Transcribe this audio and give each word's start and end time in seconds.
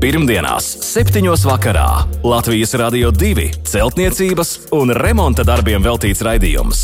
Pirmdienās, 0.00 0.64
7. 0.80 1.26
vakarā 1.44 2.06
Latvijas 2.24 2.70
Rādio 2.80 3.10
2 3.12 3.50
celtniecības 3.68 4.52
un 4.72 4.94
remonta 4.96 5.44
darbiem 5.44 5.84
veltīts 5.84 6.22
raidījums. 6.24 6.80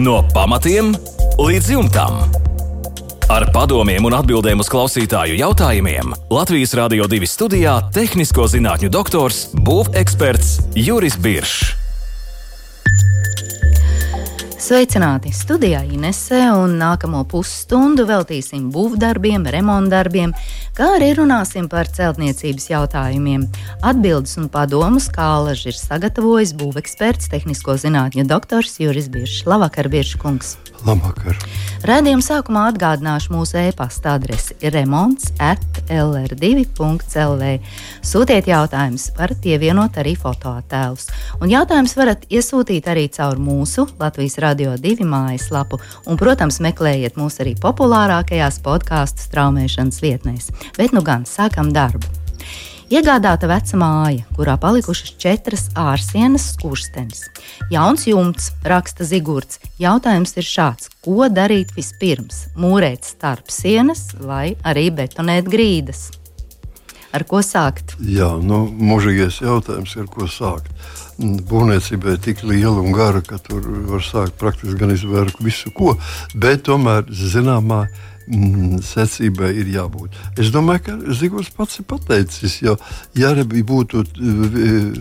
No 0.00 0.22
pamatiem 0.32 0.94
līdz 1.36 1.68
jumtam. 1.74 2.16
Ar 3.28 3.44
padomiem 3.52 4.08
un 4.08 4.16
atbildēm 4.16 4.64
uz 4.64 4.72
klausītāju 4.72 5.36
jautājumiem 5.42 6.16
Latvijas 6.32 6.72
Rādio 6.80 7.04
2 7.04 7.28
studijā- 7.28 7.76
tehnisko 8.00 8.48
zinātņu 8.48 8.88
doktors, 8.88 9.50
būveksperts 9.52 10.72
Juris 10.72 11.20
Biršs. 11.20 11.82
Sveicināti! 14.62 15.32
Studijā 15.34 15.80
Inese 15.90 16.38
un 16.54 16.76
nākamo 16.78 17.24
pusstundu 17.26 18.04
veltīsim 18.06 18.68
būvdarbiem, 18.70 19.42
remontdarbiem, 19.50 20.30
kā 20.76 20.88
arī 20.96 21.12
runāsim 21.18 21.68
par 21.72 21.90
celtniecības 21.92 22.68
jautājumiem. 22.70 23.46
Atbildes 23.84 24.38
un 24.40 24.48
padomus 24.52 25.08
kālaži 25.12 25.70
ir 25.72 25.78
sagatavojis 25.78 26.54
būveksperts, 26.60 27.30
tehnisko 27.32 27.76
zinātņu 27.82 28.26
doktors 28.30 28.78
Juris 28.80 29.10
Biršs. 29.12 29.44
Labvakar, 29.48 29.90
Biršs 29.92 30.20
kungs! 30.22 30.56
Labvakar! 30.86 31.38
Radījuma 31.86 32.22
sākumā 32.22 32.64
atgādināšu 32.70 33.32
mūsu 33.34 33.58
e-pasta 33.58 34.16
adresi 34.16 34.54
remonds 34.70 35.32
at 35.42 35.62
lr2.lv. 35.90 37.48
Sūtiet 38.06 38.48
jautājumus, 38.50 39.08
varat 39.18 39.40
pievienot 39.42 39.98
arī 39.98 40.14
fotoattēlus. 40.18 41.08
Un 41.42 41.50
jautājumus 41.50 41.96
varat 41.98 42.26
iesūtīt 42.30 42.86
arī 42.90 43.08
caur 43.14 43.38
mūsu 43.42 43.88
Latvijas 43.98 44.38
Radio 44.42 44.76
2 44.78 45.06
mājaslapu. 45.06 45.80
Un, 46.06 46.18
protams, 46.18 46.60
meklējiet 46.62 47.18
mūs 47.18 47.40
arī 47.42 47.56
populārākajās 47.62 48.62
podkāstu 48.62 49.26
straumēšanas 49.26 50.02
vietnēs. 50.02 50.50
Bet 50.78 50.96
nu 50.96 51.04
gan 51.06 51.26
sākam 51.28 51.72
darbu! 51.74 52.22
Iegādāta 52.92 53.48
veca 53.48 53.78
māja, 53.80 54.26
kurā 54.36 54.58
palikušas 54.60 55.14
četras 55.16 55.62
ārsienas 55.80 56.50
skurstenes. 56.52 57.22
Jauns 57.72 58.04
jumts, 58.04 58.50
raksta 58.68 59.06
Zigorts. 59.08 59.62
Jautājums 59.80 60.36
ir 60.36 60.44
šāds: 60.44 60.90
ko 61.00 61.30
darīt 61.32 61.72
vispirms? 61.72 62.50
Mūrēt 62.52 63.08
starp 63.08 63.48
sienas 63.48 64.10
vai 64.20 64.58
arī 64.60 64.90
betonēt 64.92 65.48
grīdas? 65.48 66.10
Ar 67.16 67.24
ko 67.28 67.40
sākt? 67.44 67.96
Jā, 68.00 68.28
nu, 68.40 68.66
mūžīgais 68.68 69.40
jautājums, 69.40 69.96
ar 69.96 70.12
ko 70.12 70.28
sākt. 70.28 70.68
Būvniecība 71.16 72.14
ir 72.14 72.22
tik 72.24 72.44
liela 72.44 72.80
un 72.80 72.92
gara, 72.96 73.20
ka 73.24 73.40
tur 73.40 73.64
var 73.88 74.04
sākt 74.04 74.36
praktiski 74.40 74.76
gan 74.80 74.92
izvērkt 74.92 75.40
visu, 75.44 75.72
ko. 75.76 75.96
Bet 76.36 76.64
tomēr 76.68 77.08
zināmā 77.08 77.84
mērā 77.84 77.88
mm, 77.88 78.11
secībai 78.86 79.52
ir 79.62 79.70
jābūt. 79.72 80.18
Es 80.40 80.52
domāju, 80.54 80.84
ka 80.86 81.14
Zigors 81.18 81.50
pats 81.56 81.80
ir 81.80 81.86
pateicis, 81.90 82.60
jo, 82.62 82.76
ja 83.18 83.32
arī 83.32 83.62
būtu, 83.66 84.04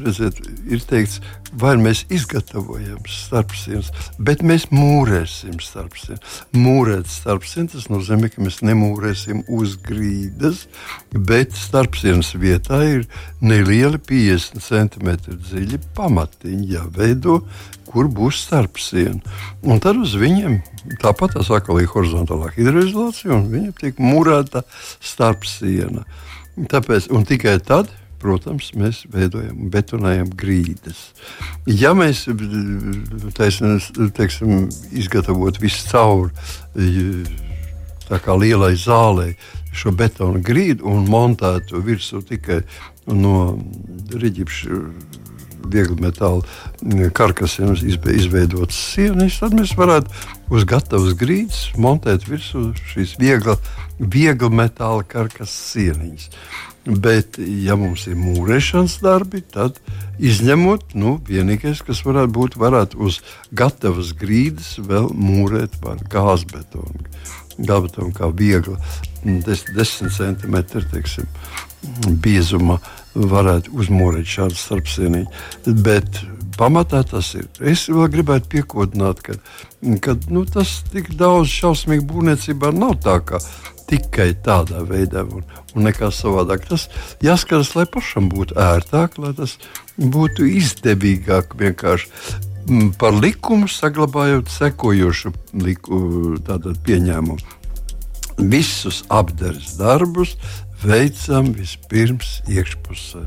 redziet, 0.06 0.42
ir 0.72 0.84
teikts, 0.90 1.22
vai 1.52 1.76
mēs 1.82 2.04
izgatavojam 2.14 3.02
starpsienas, 3.10 3.92
bet 4.20 4.44
mēs 4.46 4.70
mūrēsim 4.72 5.60
starpsienas. 5.64 6.42
Mūrēt 6.56 7.10
starpsienas, 7.12 7.76
tas 7.76 7.90
nozīmē, 7.92 8.32
ka 8.32 8.44
mēs 8.46 8.62
nemūrēsim 8.66 9.44
uz 9.52 9.76
grīdas, 9.84 10.66
bet 11.12 11.56
starpsienas 11.58 12.34
vietā 12.40 12.82
ir 12.88 13.06
nelieli 13.44 14.00
50 14.00 14.64
cm 14.64 15.14
dziļi 15.32 15.82
pamatiņi 15.98 16.74
jāveido, 16.76 17.42
kur 17.92 18.08
būs 18.08 18.46
starpsiena. 18.46 19.20
Un 19.68 19.82
tad 19.84 20.00
uz 20.00 20.16
viņiem 20.20 20.62
tāpat 21.04 21.36
tā 21.36 21.46
saka, 21.46 21.76
ir 21.82 21.92
horizontālā 21.92 22.54
hidroizolācija, 22.56 23.36
un 23.36 23.50
viņa 23.52 23.74
tiek 23.82 24.00
mūrēta 24.00 24.64
starpsiena. 25.04 26.06
Tāpēc, 26.72 27.10
tikai 27.28 27.58
tad 27.64 27.92
protams, 28.22 28.72
mēs 28.78 29.04
veidojam, 29.12 29.70
betonējam 29.74 30.32
grīdas. 30.38 31.10
Ja 31.66 31.94
mēs 31.98 32.28
teiksim, 33.38 34.68
izgatavot 34.92 35.60
visu 35.62 35.88
cauri, 35.90 36.32
tā 38.08 38.22
kā 38.22 38.38
lielai 38.38 38.76
zālei, 38.80 39.34
šo 39.72 39.94
betonu 39.96 40.42
grīdu 40.44 40.86
un 40.88 41.08
montētu 41.10 41.80
virsū 41.86 42.22
tikai 42.28 42.62
no 43.08 43.56
rīķa 44.12 44.48
viegli 45.72 46.02
metāla 46.02 46.42
karkasiem 47.16 47.74
izveidotas 47.76 48.80
sienas, 48.96 49.40
tad 49.42 49.56
mēs 49.58 49.76
varētu 49.78 50.12
uz 50.52 50.66
gatavas 50.68 51.16
grīdas 51.20 51.70
montēt 51.80 52.28
virsū 52.30 52.72
šīs 52.92 53.16
viegla, 53.22 53.58
viegla 54.00 54.52
metāla 54.64 55.06
karkas 55.08 55.54
sieniņas. 55.72 56.30
Bet, 56.86 57.38
ja 57.38 57.76
mums 57.78 58.08
ir 58.10 58.16
mūrēšanas 58.18 58.96
darbi, 59.04 59.44
tad 59.54 59.78
izņemot, 60.18 60.96
nu, 60.98 61.20
vienīgais, 61.28 61.84
kas 61.86 62.02
varētu 62.08 62.34
būt, 62.34 62.58
varētu 62.58 63.04
uz 63.06 63.20
gatavas 63.54 64.16
grīdas 64.18 64.80
vēl 64.82 65.12
mūrēt 65.14 65.78
ar 65.86 66.02
gāzbetonu. 66.10 67.06
Gāzbetonu 67.62 68.16
kā 68.18 68.32
viegla, 68.34 68.80
10 69.22 70.10
cm 70.18 70.58
teiksim, 70.90 71.30
biezuma 72.24 72.80
varētu 73.14 73.76
uzmūrēt 73.78 74.34
šādu 74.34 74.58
starpsienīti. 74.58 75.76
Bet 75.86 76.24
pamatā 76.58 77.04
tas 77.06 77.34
ir. 77.38 77.46
Es 77.62 77.86
vēl 77.92 78.10
gribētu 78.14 78.56
piekodināt, 78.56 79.22
ka, 79.26 79.38
ka 80.02 80.18
nu, 80.34 80.48
tas 80.50 80.80
tik 80.90 81.14
daudz 81.20 81.52
šausmīgi 81.54 82.08
būvniecībā 82.10 82.74
nav 82.74 82.98
tā, 83.06 83.20
ka 83.22 83.42
tikai 83.92 84.32
tādā 84.46 84.86
veidā 84.88 85.26
un, 85.28 85.44
un 85.76 85.88
nekā 85.88 86.12
savādāk. 86.16 86.66
Tas 86.70 86.88
jāskatās, 87.24 87.74
lai 87.76 87.86
pašam 87.92 88.30
būtu 88.32 88.58
ērtāk, 88.60 89.20
lai 89.22 89.34
tas 89.38 89.58
būtu 90.00 90.48
izdevīgāk 90.48 91.58
vienkārši. 91.60 92.10
Mm, 92.70 92.92
par 93.02 93.16
likumu 93.18 93.68
saglabājot 93.72 94.52
sekojošu 94.52 95.34
liku, 95.66 96.02
pieņēmumu. 96.86 97.58
Visus 98.52 99.02
apgādes 99.12 99.76
darbus 99.78 100.36
veicam 100.82 101.52
vispirms 101.54 102.40
iekšpusē, 102.50 103.26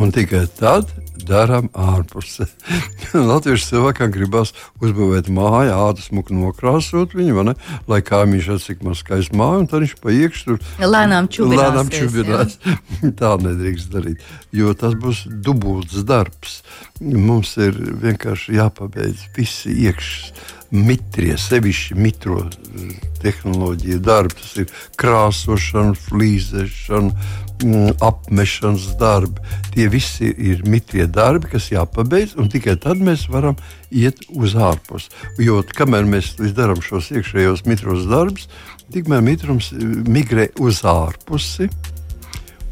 un 0.00 0.12
tikai 0.14 0.46
tad 0.56 0.88
darām 1.28 1.68
ārpusē. 1.76 2.46
Latviešu 3.30 3.66
cilvēkam 3.74 4.12
gribās 4.14 4.54
uzbūvēt 4.80 5.28
māju, 5.32 5.74
ādas 5.76 6.08
muku 6.16 6.34
nokrāsot 6.36 7.14
viņu, 7.16 7.44
ne, 7.50 7.54
lai 7.90 8.00
kaimiņš 8.06 8.48
cik 8.64 8.84
maz 8.86 9.02
skaists 9.04 9.34
māja, 9.36 9.60
un 9.62 9.68
tad 9.70 9.84
viņš 9.84 9.96
pa 10.00 10.14
iekšā 10.16 10.46
tur 10.48 10.88
lēnām 10.94 11.28
čubinās. 11.32 11.60
Lēnām 11.60 11.92
čubinās. 11.94 12.56
Tā 13.20 13.34
nedrīkst 13.44 13.92
darīt, 13.92 14.24
jo 14.56 14.72
tas 14.78 14.96
būs 15.00 15.26
dubults 15.44 16.00
darbs. 16.08 16.60
Mums 17.00 17.52
ir 17.60 17.76
vienkārši 18.00 18.56
jāpabeidz 18.56 19.28
visi 19.36 19.76
iekšā 19.86 20.56
mitrie, 20.70 21.34
sevišķi 21.38 21.96
mitro 21.98 22.44
eh, 22.46 22.90
tehnoloģija 23.22 24.00
darbi. 24.06 24.36
Tas 24.38 24.56
ir 24.62 24.74
krāsošana, 25.00 25.96
flīzēšana, 26.06 27.30
mm, 27.62 28.00
apmešanas 28.04 28.88
darbi. 29.00 29.40
Tie 29.74 29.88
visi 29.92 30.30
ir 30.30 30.64
mitrie 30.68 31.06
darbi, 31.06 31.50
kas 31.52 31.70
jāpabeidz, 31.72 32.36
un 32.40 32.50
tikai 32.52 32.76
tad 32.80 33.02
mēs 33.04 33.28
varam 33.32 33.58
iet 33.90 34.24
uz 34.30 34.56
ārpusi. 34.56 35.12
Jo 35.42 35.60
kamēr 35.76 36.08
mēs 36.08 36.34
darām 36.56 36.82
šos 36.84 37.12
iekšējos 37.14 37.66
mitros 37.68 38.06
darbus, 38.10 38.48
tikmēr 38.92 39.24
mitrums 39.24 39.72
eh, 39.74 39.86
migrē 40.08 40.50
uz 40.60 40.84
ārpusi 40.88 41.70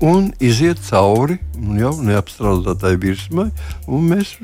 un 0.00 0.30
iziet 0.38 0.78
cauri 0.86 1.38
jau 1.78 1.92
neapstrādātai 2.06 2.94
virsmai, 3.02 3.48
un 3.90 4.10
mēs 4.12 4.36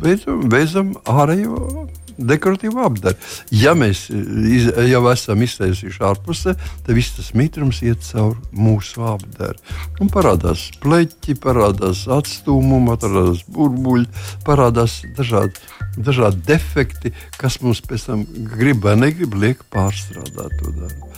beidzam, 0.00 0.46
beidzam 0.48 0.94
ārējo 1.04 1.86
dekoratīvu 2.28 2.82
apdari. 2.84 3.16
Ja 3.54 3.74
mēs 3.78 4.06
iz, 4.10 4.68
jau 4.90 5.02
esam 5.12 5.42
iztaisījuši 5.44 6.04
ārpusē, 6.10 6.54
tad 6.86 6.92
viss 6.96 7.16
tas 7.16 7.32
mitrums 7.38 7.82
iet 7.86 8.04
cauri 8.06 8.38
mūsu 8.56 9.04
apdari. 9.12 9.58
Un 10.02 10.12
parādās 10.12 10.68
pleķi, 10.82 11.36
parādās 11.42 12.06
atstūmumi, 12.10 12.96
parādās 13.00 13.44
burbuļi, 13.50 14.08
parādās 14.46 15.00
dažādi, 15.16 15.60
dažādi 15.98 16.44
defekti, 16.48 17.14
kas 17.40 17.60
mums 17.64 17.82
pēc 17.84 18.08
tam 18.10 18.24
grib 18.54 18.84
vai 18.84 18.96
negrib 19.00 19.36
liek 19.38 19.64
pārstrādāt 19.72 20.56
to 20.60 20.74
darbu. 20.76 21.10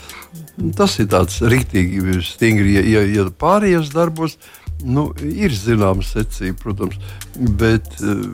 Tas 0.76 0.98
ir 1.00 1.08
tāds 1.12 1.40
rīktīgi 1.40 2.20
stingri, 2.24 2.76
ja, 2.76 2.82
ja, 2.84 3.06
ja 3.08 3.28
pārējos 3.40 3.92
darbos 3.94 4.36
nu, 4.84 5.08
ir 5.22 5.54
zināma 5.54 6.04
secība, 6.04 6.58
protams, 6.62 6.98
bet 7.58 7.88
uh, 8.02 8.26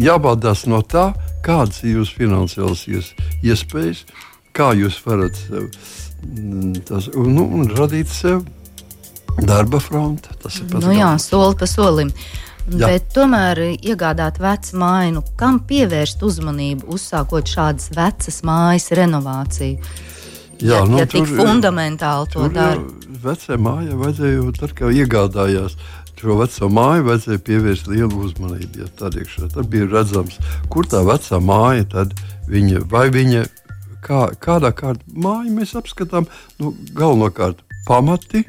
jābaudās 0.00 0.66
no 0.70 0.82
tā, 0.82 1.10
kādas 1.44 1.82
ir 1.84 2.00
jūsu 2.00 2.20
finansiālas 2.20 2.84
ies, 2.90 3.12
iespējas, 3.44 4.04
kā 4.56 4.72
jūs 4.78 5.00
varat 5.06 5.38
sev 5.38 5.68
mm, 6.26 6.84
tas, 6.88 7.10
nu, 7.14 7.46
radīt 7.76 8.10
sev 8.12 8.44
darba 9.46 9.80
fronti. 9.80 10.32
Tas 10.42 10.60
ir 10.60 10.70
pats 10.70 10.86
nu, 10.86 10.94
jā, 10.96 11.10
soli 11.22 11.58
pa 11.60 11.68
solim. 11.70 12.12
Jā. 12.70 12.86
Bet 12.86 13.08
tomēr 13.16 13.58
iegādāt 13.72 14.38
vecu 14.38 14.78
māju, 14.78 15.24
kam 15.40 15.58
pievērst 15.66 16.22
uzmanību, 16.22 16.86
uzsākot 16.94 17.48
šādas 17.50 17.90
vecas 17.96 18.42
mājas 18.46 18.90
renovāciju? 18.94 19.80
Jā, 20.60 20.76
ja, 20.76 20.80
nu, 20.84 21.00
ja 21.00 21.06
tik 21.08 21.24
tur, 21.24 21.38
fundamentāli 21.40 22.28
to 22.34 22.46
dara. 22.52 22.82
vecai 23.24 23.56
mājai 23.56 23.96
vajadzēja, 23.96 24.42
tad, 24.60 24.74
kad 24.76 24.92
iegādājās 24.92 25.78
šo 26.20 26.36
veco 26.40 26.68
māju, 26.72 27.06
vajadzēja 27.08 27.42
pievērst 27.48 27.90
lielu 27.90 28.22
uzmanību. 28.26 28.84
Ja 28.84 28.92
tad, 29.00 29.16
iekšā, 29.20 29.50
tad 29.54 29.70
bija 29.72 29.88
redzams, 29.90 30.38
kur 30.72 30.88
tā 30.90 31.02
vecā 31.06 31.40
māja, 31.42 31.88
tad 31.96 32.14
viņa, 32.50 32.84
vai 32.92 33.08
viņa, 33.14 33.44
kā, 34.04 34.28
kādā 34.40 34.74
kārtā 34.76 35.20
māja 35.26 35.50
mēs 35.56 35.76
apskatām, 35.80 36.28
nu, 36.60 36.74
galvenokārt 36.96 37.64
pamati 37.88 38.44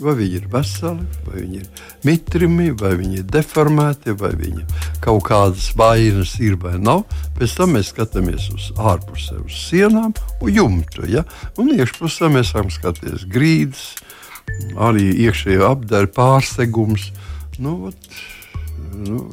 Vai 0.00 0.14
viņi 0.16 0.38
ir 0.38 0.44
veseli, 0.48 1.04
vai 1.26 1.42
viņi 1.42 1.58
ir 1.60 1.80
mitrimi, 2.08 2.70
vai 2.80 2.94
viņi 2.96 3.18
ir 3.20 3.26
deformēti, 3.28 4.14
vai 4.16 4.30
viņi 4.32 4.62
kaut 5.04 5.26
kādas 5.28 5.66
vainas 5.76 6.32
ir 6.40 6.56
vai 6.62 6.78
nav. 6.80 7.02
Pēc 7.36 7.56
tam 7.58 7.74
mēs 7.76 7.90
skatāmies 7.92 8.46
uz 8.54 8.70
ārpusē, 8.80 9.42
uz 9.44 9.58
sienām 9.66 10.14
un 10.40 10.54
jumtu. 10.56 11.04
Ja? 11.04 11.26
Un 11.60 11.74
iekšpusē 11.74 12.30
mēs 12.32 12.54
varam 12.56 12.72
skatīties 12.72 13.26
grīdas, 13.28 13.90
arī 14.80 15.10
iekšējo 15.26 15.68
apdaru 15.70 16.10
pārsegums. 16.16 17.10
Nu, 17.60 17.76
vat, 17.86 18.18
nu, 18.96 19.26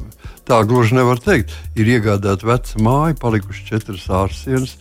tā 0.48 0.60
gluži 0.68 0.98
nevar 0.98 1.20
teikt. 1.22 1.54
Ir 1.78 1.88
iegādāta 1.96 2.48
veca 2.48 2.84
māja, 2.84 3.18
palikušas 3.20 3.68
četras 3.72 4.08
ārsienas 4.22 4.78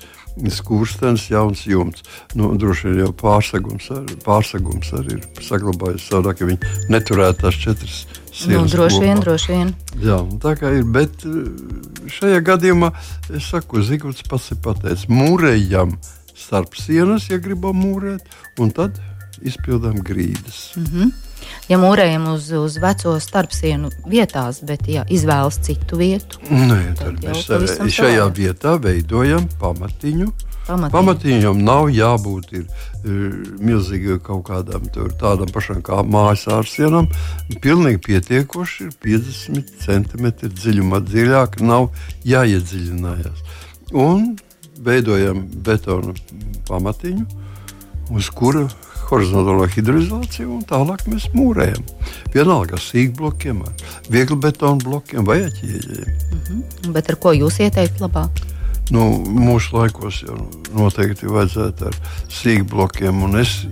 skurstenis, 0.49 1.29
jauns 1.29 1.65
jumts. 1.65 2.03
Nu, 2.37 2.51
droši 2.57 2.91
vien 2.91 2.99
jau 3.05 3.11
pārsegums, 3.17 3.89
ar, 3.93 4.05
pārsegums 4.25 4.91
arī 4.97 5.17
ir 5.17 5.43
saglabājies 5.43 6.07
savādāk, 6.09 6.39
ka 6.39 6.49
viņi 6.49 6.91
neturētu 6.93 7.43
tās 7.45 7.59
četras 7.61 7.97
sienas. 8.31 8.67
Nu, 8.67 8.75
droši 8.75 9.01
vien, 9.03 9.23
droši 9.23 9.53
vien. 9.53 9.73
Jā, 10.03 10.19
tā 10.43 10.53
kā 10.59 10.71
ir, 10.77 10.85
bet 10.93 11.25
eh, 11.25 11.49
šajā 12.19 12.43
gadījumā 12.51 12.93
es 13.33 13.49
saku, 13.49 13.81
Zigorts 13.85 14.25
pats 14.29 14.51
ir 14.53 14.61
pateicis, 14.63 15.09
mūrējam 15.09 15.97
starp 16.37 16.77
sienas, 16.77 17.31
ja 17.31 17.41
gribam 17.41 17.79
mūrēt, 17.81 18.27
un 18.61 18.73
tad 18.75 19.01
izpildām 19.41 20.01
grīdas. 20.03 20.71
Mm 20.75 20.91
-hmm 20.91 21.15
ja 21.69 21.77
mūrējam 21.81 22.27
uz, 22.33 22.49
uz 22.55 22.77
veco 22.81 23.15
starpsienu 23.21 23.91
vietās, 24.09 24.61
bet 24.65 24.87
ja 24.91 25.05
izvēlas 25.09 25.59
citu 25.65 25.99
vietu, 25.99 26.41
Nē, 26.49 26.81
tad, 26.99 27.19
tad 27.21 27.65
mēs 27.65 27.95
šajā 27.95 28.25
savā. 28.25 28.33
vietā 28.35 28.75
veidojam 28.81 29.47
pamatiņu. 29.61 30.31
Pamatiņu. 30.67 30.91
Pamatiņam 30.91 31.59
nav 31.63 31.85
jābūt 31.95 32.49
ir, 32.59 32.65
ir 33.07 33.35
milzīgam 33.63 34.19
kaut 34.23 34.43
kādam 34.49 34.89
tur, 34.91 35.13
tādam 35.19 35.51
pašam 35.53 35.79
kā 35.85 36.01
mājas 36.03 36.43
ārsienam. 36.51 37.07
Pilnīgi 37.63 38.01
pietiekoši 38.09 38.89
ir 38.89 38.97
50 39.05 39.71
cm 39.85 40.27
dziļumā. 40.57 40.99
Dziļāk 41.07 41.61
nav 41.63 41.87
jāiedziļinājās. 42.27 43.45
Un 43.95 44.33
veidojam 44.83 45.45
betonu 45.63 46.11
pamatiņu, 46.67 47.23
uz 48.11 48.27
kura 48.35 48.67
horizontālo 49.09 49.67
hidroizolāciju, 49.71 50.49
un 50.57 50.65
tālāk 50.67 51.05
mēs 51.11 51.29
mūrējam. 51.35 51.85
Vienalga 52.33 52.77
ar 52.77 52.83
sīkblokiem, 52.83 53.63
ar 53.63 53.87
vieglu 54.11 54.39
betonu 54.43 54.83
blokiem 54.83 55.25
vai 55.27 55.39
ķieģeļiem. 55.47 56.11
Mm 56.11 56.41
-hmm. 56.47 56.91
Bet 56.93 57.09
ar 57.09 57.15
ko 57.15 57.33
jūs 57.33 57.59
ieteiktu 57.59 58.03
labāk? 58.05 58.43
Nu, 58.91 59.03
mūsu 59.19 59.75
laikos 59.75 60.21
jau 60.23 60.37
noteikti 60.75 61.27
vajadzētu 61.27 61.89
ar 61.89 61.95
sīkblokiem, 62.31 63.23
un 63.23 63.39
es 63.41 63.65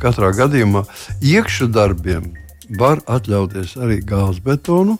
katrā 0.00 0.32
gadījumā 0.32 0.84
iekšā 1.20 1.68
darbiem 1.68 2.32
var 2.78 3.02
atļauties 3.06 3.76
arī 3.76 4.00
gāzes 4.04 4.40
betonu. 4.44 4.98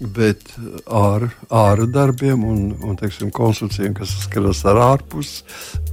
Bet 0.00 0.50
ar 0.92 1.30
ārā 1.48 1.86
darbiem 1.88 2.42
un, 2.44 2.58
un 2.84 2.98
teiksim, 3.00 3.30
konstrukcijiem, 3.32 3.94
kas 3.96 4.12
saskaras 4.12 4.60
ar 4.68 4.80
ārpusi, 4.90 5.46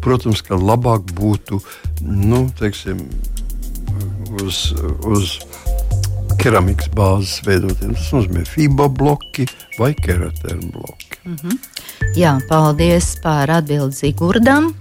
protams, 0.03 0.41
ka 0.43 0.59
labāk 0.59 1.13
būtu 1.15 1.61
nu, 2.03 2.43
teiksim, 2.59 2.99
uz, 4.43 4.73
uz 5.07 5.37
keramikas 6.41 6.91
bāzes 6.91 7.39
veidotiem. 7.47 7.95
Tas 7.95 8.11
nozīmē 8.17 8.43
FIBA 8.49 8.89
bloki 8.91 9.47
vai 9.79 9.93
keratēna 9.95 10.71
bloki. 10.73 11.19
Mm 11.23 11.35
-hmm. 11.35 11.57
Jā, 12.19 12.39
paldies 12.49 13.15
par 13.23 13.49
atbildi 13.49 13.95
Zigurdam. 13.95 14.73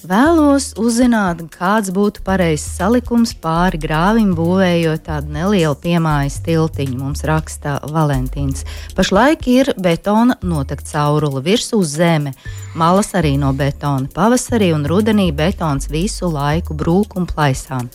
Vēlos 0.00 0.70
uzzināt, 0.80 1.42
kāds 1.52 1.90
būtu 1.92 2.22
pareizs 2.24 2.64
salikums 2.78 3.34
pāri 3.36 3.76
grāvim, 3.82 4.30
būvējot 4.32 5.02
tādu 5.04 5.34
nelielu 5.34 5.76
piemājas 5.76 6.38
tiltiņu. 6.46 6.96
Mums 6.96 7.20
raksta 7.28 7.74
Valentīns. 7.84 8.64
Pašlaik 8.96 9.44
ir 9.52 9.72
betona 9.76 10.38
notekta 10.40 10.94
caurule 10.94 11.42
virsū 11.44 11.82
zeme, 11.84 12.32
malas 12.72 13.12
arī 13.12 13.34
no 13.36 13.52
betona. 13.52 14.08
Pavasarī 14.14 14.70
un 14.72 14.88
rudenī 14.88 15.28
betons 15.36 15.90
visu 15.92 16.32
laiku 16.32 16.72
brūk 16.80 17.18
un 17.20 17.28
plaisām. 17.28 17.92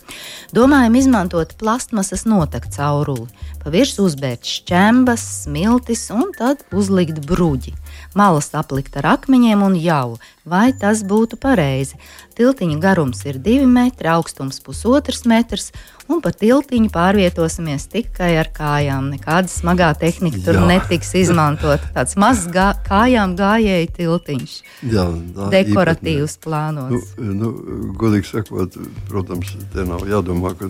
Domājam 0.54 1.00
izmantot 1.02 1.58
plastmasas 1.58 2.22
notekta 2.22 2.76
cauruli. 2.78 3.26
Pa 3.66 3.72
virsmu 3.74 4.04
uzbērt 4.06 4.46
šķembas, 4.46 5.22
smiltis 5.42 6.04
un 6.14 6.28
tad 6.36 6.60
uzlikt 6.70 7.16
bruģi 7.26 7.72
malas 8.14 8.52
aplikt 8.54 8.96
ar 9.00 9.08
akmeņiem 9.16 9.64
un 9.66 9.74
jau, 9.74 10.16
vai 10.46 10.70
tas 10.70 11.02
būtu 11.02 11.38
pareizi. 11.42 11.98
Tiltiņa 12.36 12.76
garums 12.82 13.22
ir 13.24 13.38
2 13.40 13.64
metri, 13.64 14.10
augstums 14.12 14.58
pusotrs 14.60 15.22
metrs, 15.24 15.70
un 16.12 16.20
pa 16.20 16.28
tiltiņu 16.36 16.90
pārvietosimies 16.92 17.86
tikai 17.88 18.34
ar 18.36 18.50
kājām. 18.52 19.08
Nekāda 19.14 19.48
smagā 19.48 19.88
tehnika 19.96 20.42
tur 20.44 20.58
Jā. 20.58 20.66
netiks 20.68 21.14
izmantota. 21.16 21.88
Tāds 21.94 22.16
mazs 22.20 22.44
gā, 22.52 22.68
kājām 22.86 23.38
gājēji 23.38 23.88
tiltiņš. 23.96 24.56
Jā, 24.92 25.06
tā, 25.36 25.48
Dekoratīvs 25.54 26.36
īpatnē. 26.36 26.44
plānots. 26.44 27.14
Nu, 27.16 27.36
nu, 27.40 27.52
godīgi 27.96 28.28
sakot, 28.28 28.76
protams, 29.08 29.54
te 29.72 29.86
nav 29.88 30.04
jādomā, 30.04 30.52
ka 30.58 30.68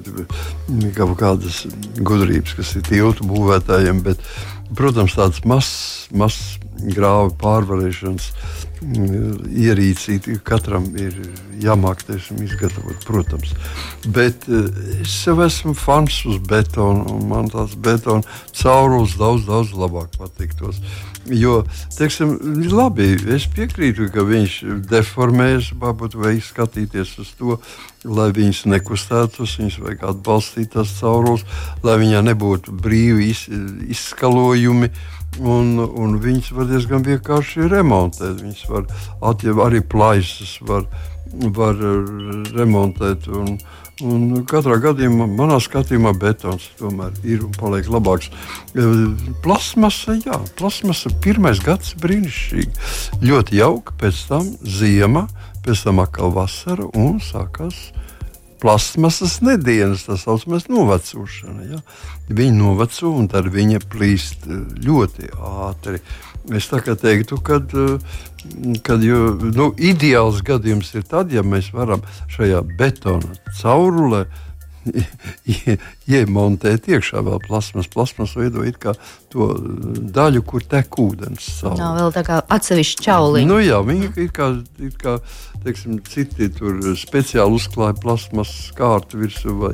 kaut 0.94 1.16
kādas 1.18 1.64
gudrības, 1.98 2.54
kas 2.60 2.76
ir 2.78 2.86
tiltu 2.86 3.26
būvētājiem, 3.26 4.04
bet, 4.06 4.22
protams, 4.78 5.18
tāds 5.18 5.42
mazs, 5.42 5.74
mazs 6.14 6.60
grāvu 6.94 7.34
pārvarēšanas 7.40 8.30
ierīcīti. 8.82 10.38
Katram 10.46 10.88
ir 11.00 11.16
jāmāk 11.62 12.04
teiksim, 12.06 12.42
izgatavot, 12.44 13.00
protams. 13.08 13.54
Bet 14.06 14.46
eh, 14.48 14.70
es 15.02 15.16
jau 15.26 15.38
esmu 15.44 15.74
fans 15.78 16.22
uz 16.28 16.38
betonu, 16.48 17.06
un 17.16 17.28
man 17.30 17.50
tāds 17.52 17.76
betona 17.76 18.24
caurulis 18.52 19.16
daudz, 19.20 19.46
daudz 19.48 19.74
labāk 19.76 20.16
patiktos. 20.18 20.80
Jo, 21.26 21.64
teiksim, 21.96 22.36
labi, 22.70 23.08
es 23.34 23.48
piekrītu, 23.50 24.06
ka 24.14 24.22
viņš 24.26 24.60
deformējas, 24.86 25.72
varbūt 25.80 26.14
vajag 26.14 26.44
skatīties 26.46 27.16
uz 27.18 27.32
to, 27.38 27.56
lai 28.06 28.28
viņas 28.34 28.62
nekustētos, 28.70 29.56
viņas 29.58 29.80
vajag 29.82 30.04
atbalstīt 30.12 30.76
tās 30.76 30.94
caurules, 31.00 31.42
lai 31.82 31.98
viņā 32.04 32.22
nebūtu 32.30 32.74
brīvi 32.78 33.32
iz, 33.32 33.46
izskalojumi. 33.96 34.92
Un, 35.40 35.74
un 35.84 36.16
viņas 36.22 36.52
var 36.56 36.70
diezgan 36.70 37.04
vienkārši 37.06 37.68
remontēt. 37.72 38.40
Viņas 38.42 38.62
var 38.70 38.86
atļaut 39.32 39.64
arī 39.66 39.82
plaisas, 39.84 40.56
var, 40.64 40.86
var 41.56 41.82
remontēt. 42.56 43.28
Un, 43.28 43.58
Un 44.04 44.42
katrā 44.44 44.74
gadījumā, 44.76 45.24
manā 45.38 45.56
skatījumā, 45.56 46.10
betons 46.20 46.66
tomēr 46.76 47.14
ir 47.24 47.46
un 47.46 47.54
paliek 47.56 47.86
labāks. 47.88 48.28
E, 48.76 48.84
plasmasa, 49.40 50.18
jā, 50.20 50.36
plasmasa 50.58 51.08
pirmais 51.24 51.62
gads 51.64 51.94
brīnišķīgi. 52.02 53.22
Ļoti 53.24 53.56
jauka, 53.56 53.94
pēc 53.96 54.20
tam 54.28 54.50
ziema, 54.60 55.24
pēc 55.64 55.86
tam 55.86 56.04
atkal 56.04 56.34
vasara 56.36 56.90
un 56.92 57.16
sākās 57.24 57.86
plasmasas 58.66 59.38
nedēļas, 59.46 60.08
tā 60.08 60.16
saucamais 60.18 60.66
novecošana. 60.66 61.66
Ja? 61.70 61.82
Viņa 62.26 62.56
noveco 62.58 63.12
un 63.14 63.28
tad 63.30 63.46
viņa 63.54 63.82
plīst 63.92 64.48
eh, 64.50 64.64
ļoti 64.82 65.30
ātri. 65.38 66.02
Es 66.54 66.66
tā 66.70 66.78
kā 66.82 66.94
teiktu, 66.98 67.38
ka 67.42 68.98
jo, 69.02 69.20
nu, 69.54 69.68
ideāls 69.78 70.42
gadījums 70.46 70.92
ir 70.94 71.06
tad, 71.06 71.32
ja 71.34 71.42
mēs 71.42 71.72
varam 71.74 72.04
šajā 72.30 72.60
betona 72.78 73.34
caurulē 73.60 74.24
iemontēt 76.18 76.88
iekšā 76.90 77.22
vēl 77.26 77.40
plasmas. 77.46 77.88
Plasmas 77.92 78.36
veido 78.38 78.64
to 79.32 79.48
daļu, 80.16 80.42
kur 80.46 80.64
tek 80.64 80.98
ūdens. 81.00 81.50
Savu. 81.60 81.78
Nav 81.80 81.98
vēl 82.00 82.14
tā 82.14 82.24
kā 82.26 82.40
atsevišķa 82.56 83.06
čauliņa. 83.08 83.48
Nu, 83.50 83.60
jā, 83.62 83.80
viņi 83.84 84.10
ir 84.24 84.30
kā, 84.34 84.50
ir 84.82 84.94
kā 85.00 85.18
teiksim, 85.66 85.98
citi 86.06 86.48
tur 86.54 86.78
speciāli 86.98 87.58
uzklāja 87.58 87.96
plasmas 88.00 88.52
kārtu 88.76 89.20
virsū 89.22 89.56
vai 89.58 89.72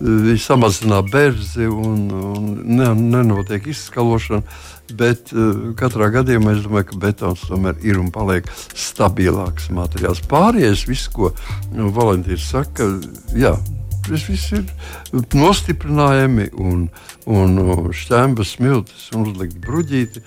viņi 0.00 0.40
samazina 0.42 1.02
berzi 1.06 1.66
un, 1.70 2.06
un 2.14 2.48
ne, 2.78 2.92
nenotiek 2.94 3.66
izskalošana. 3.74 4.44
Bet 4.94 5.30
uh, 5.32 5.70
katrā 5.80 6.10
gadījumā 6.12 6.58
es 6.58 6.66
domāju, 6.66 6.90
ka 6.90 6.98
betons 7.06 7.46
tomēr 7.48 7.78
ir 7.86 7.96
un 8.02 8.10
paliek 8.12 8.50
stabilāks 8.76 9.70
materiāls. 9.72 10.20
Pārējais, 10.28 10.84
viss, 10.90 11.08
ko 11.08 11.32
nu, 11.72 11.88
Valentīns 11.94 12.50
saka, 12.52 12.90
jā, 13.32 13.54
Tas 14.04 14.24
viss 14.28 14.52
ir 14.52 14.64
nostiprinājumi 15.32 16.50
un, 16.60 16.88
un 17.30 17.54
šķēmas 17.96 18.56
smiltis 18.58 19.06
un 19.16 19.30
uzlikt 19.30 19.56
bruģīti. 19.64 20.20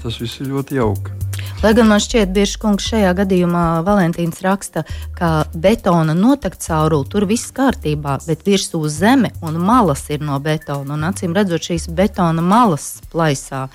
Tas 0.00 0.16
viss 0.20 0.40
ir 0.40 0.48
ļoti 0.54 0.78
jauki. 0.78 1.12
Lai 1.60 1.74
gan 1.76 1.90
man 1.90 2.00
šķiet, 2.00 2.32
bieži 2.32 2.56
kungs 2.60 2.86
šajā 2.88 3.12
gadījumā 3.18 3.64
Valentīns 3.84 4.40
raksta, 4.44 4.86
ka 5.16 5.30
betona 5.52 6.14
notekta 6.16 6.70
caurule, 6.70 7.08
tur 7.12 7.26
viss 7.28 7.52
kārtībā, 7.56 8.16
bet 8.24 8.44
virsū 8.48 8.80
zeme 8.88 9.32
un 9.44 9.60
malas 9.60 10.06
ir 10.08 10.24
no 10.24 10.38
betona. 10.40 10.96
Un 10.96 11.08
acīm 11.10 11.36
redzot, 11.36 11.64
šīs 11.68 11.90
betona 11.96 12.44
malas 12.44 12.94
plaisā. 13.12 13.66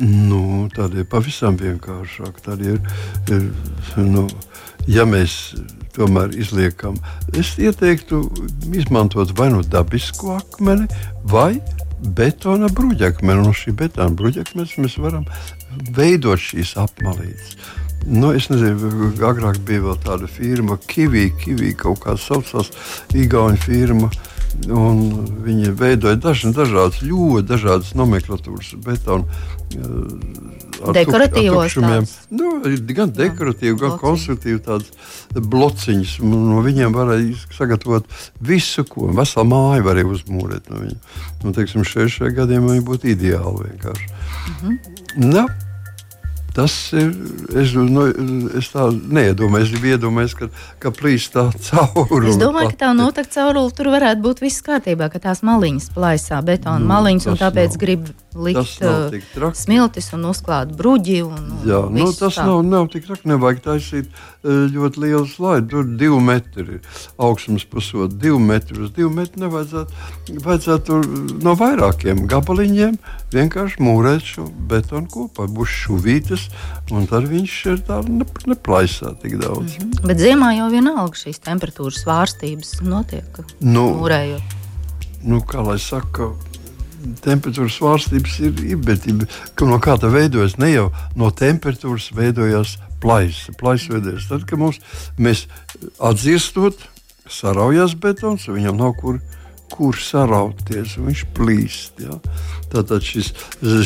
Nu, 0.00 0.66
tāda 0.74 1.02
ir 1.02 1.06
pavisam 1.10 1.58
vienkāršāka. 1.60 2.46
Tad 2.48 2.62
ir, 2.66 2.80
ir 3.30 3.50
nu, 4.00 4.26
ja 4.90 5.06
mēs 5.06 5.54
tomēr 5.96 6.34
izliekam, 6.38 6.96
es 7.36 7.56
ieteiktu 7.60 8.22
izmantot 8.76 9.34
vai 9.38 9.50
nu 9.54 9.62
dabisku 9.66 10.34
akmeni, 10.36 10.88
vai 11.30 11.60
betona 12.16 12.70
bruģakmeni. 12.72 13.44
No 13.44 13.54
šī 13.56 13.74
betona 13.76 14.14
bruģakmeņa 14.16 14.82
mēs 14.84 14.98
varam 15.02 15.26
veidot 15.96 16.40
šīs 16.40 16.76
apmalītes. 16.80 17.56
Nu, 18.08 18.32
es 18.32 18.48
nezinu, 18.48 19.10
agrāk 19.28 19.60
bija 19.68 19.84
vēl 19.84 19.98
tāda 20.00 20.28
firma, 20.30 20.78
Kivī, 20.88 21.26
Kivī 21.42 21.74
kaut 21.76 22.00
kā 22.06 22.16
saucās, 22.16 22.72
Igaunijas 23.12 23.66
firma. 23.66 24.08
Viņi 24.60 25.72
veidoja 25.78 26.18
daž, 26.20 26.44
dažādas, 26.56 27.00
ļoti 27.06 27.46
dažādas 27.48 27.94
nomenklatūras, 27.96 28.74
betonu 28.84 29.28
dekoratīvos 30.94 31.76
tādus. 31.76 32.12
Nu, 32.32 32.50
gan 32.64 33.12
dekoratīvi, 33.14 33.76
gan 33.78 33.94
blociņi. 33.94 34.00
konstruktīvi 34.02 34.60
tādas 34.64 34.90
blociņas. 35.54 36.18
No 36.26 36.60
viņiem 36.64 36.96
varēja 36.96 37.38
sagatavot 37.56 38.08
visu, 38.40 38.84
ko 38.88 39.10
veselu 39.14 39.48
māju 39.50 39.86
varēja 39.86 40.12
uzmūrēt 40.16 40.70
no. 40.72 40.84
Nu, 41.44 41.54
teiksim, 41.56 41.86
šeit 41.86 42.12
šajā 42.16 42.34
gadījumā 42.42 42.76
viņi 42.76 42.86
būtu 42.86 43.12
ideāli 43.14 43.70
vienkārši. 43.70 44.08
Mm 44.10 44.56
-hmm. 44.60 44.78
Nu, 45.30 45.46
Tas 46.54 46.74
ir. 46.96 47.12
Es, 47.56 47.72
nu, 47.74 48.06
es 48.58 48.70
tā 48.72 48.88
neiedomājos, 48.90 49.72
es 49.74 49.84
iedomājos, 49.92 50.34
ka, 50.38 50.48
ka 50.82 50.92
plīs 50.94 51.28
tā 51.32 51.48
caurule. 51.70 52.30
Es 52.32 52.40
domāju, 52.40 52.72
ka 52.74 52.80
tā 52.86 52.90
noteikti 52.96 53.38
caurule 53.38 53.74
tur 53.76 53.90
varētu 53.94 54.24
būt 54.24 54.42
viss 54.44 54.64
kārtībā, 54.66 55.10
ka 55.12 55.22
tās 55.22 55.44
maliņas 55.46 55.90
plaisā 55.94 56.40
betona 56.46 56.82
nu, 56.82 56.90
maliņas, 56.90 57.28
un 57.30 57.40
tāpēc 57.40 57.76
nav. 57.76 57.80
grib 57.82 58.10
likt 58.34 58.82
uh, 58.86 59.50
smiltis 59.58 60.12
un 60.14 60.28
uzklāt 60.30 60.74
bruģi. 60.78 61.20
Un, 61.26 61.38
un 61.60 61.68
Jā, 61.68 61.80
nu, 61.90 62.10
tas 62.14 62.38
tā. 62.38 62.46
nav, 62.46 62.62
nav 62.66 62.90
tik 62.92 63.06
traki. 63.08 63.30
Nevajag 63.30 63.62
taisīt 63.66 64.10
uh, 64.10 64.66
ļoti 64.70 65.04
lielu 65.06 65.26
slaidu. 65.30 65.68
Tur 65.70 65.90
divi 65.98 66.20
metri 66.24 66.66
ir 66.66 66.98
augstums 67.18 67.66
pusotru, 67.70 68.10
divi 68.14 68.38
metri 68.42 68.78
uz 68.82 68.94
divu 68.96 69.10
metru. 69.14 69.44
Nevajadzētu 69.46 70.40
vajadzētu 70.44 70.98
no 71.44 71.54
vairākiem 71.58 72.24
gabaliņiem 72.30 72.96
vienkārši 73.34 73.82
mūrēt 73.82 74.26
šo 74.34 74.46
betonu 74.70 75.10
kopā. 75.10 75.46
Būs 75.50 75.72
šuvītes, 76.40 76.92
un 76.92 77.06
tad 77.06 77.26
viņš 77.28 77.56
ir 77.70 77.80
tā 77.86 78.00
neplaisā 78.46 79.14
tik 79.22 79.38
daudz. 79.40 79.78
Mm 79.78 79.90
-hmm. 79.90 80.06
Bet 80.06 80.18
ziemā 80.18 80.56
jau 80.56 80.70
vienalga 80.70 81.14
šīs 81.14 81.40
temperatūras 81.40 82.02
svārstības 82.04 82.82
notiek. 82.82 83.40
Nu, 83.60 83.94
mūrējot. 84.00 84.42
Nu, 85.22 85.40
kā 85.40 85.62
lai 85.62 85.78
saka, 85.78 86.32
temperatūras 87.22 87.78
svārstības 87.78 88.40
ir, 88.40 88.76
bet 88.76 89.06
no 89.60 89.78
kā 89.78 89.98
tā 89.98 90.10
veidojas? 90.10 90.58
Ne 90.58 90.72
jau 90.72 90.92
no 91.16 91.30
temperatūras 91.30 92.10
veidojas 92.12 92.78
plaisa. 93.00 93.52
Plaisa 93.52 93.92
veidojas 93.92 94.28
tad, 94.28 94.44
kad 94.44 94.58
mums, 94.58 94.80
mēs 95.18 95.46
atdziestot, 95.98 96.74
saraujas 97.28 97.94
betons, 97.94 98.48
viņam 98.48 98.76
nav 98.76 98.94
kur 99.00 99.20
kur 99.70 99.98
sarauties, 99.98 100.96
un 100.98 101.10
viņš 101.10 101.24
plīst. 101.36 102.02
Ja? 102.04 102.18
Tātad 102.70 103.04
šis, 103.06 103.32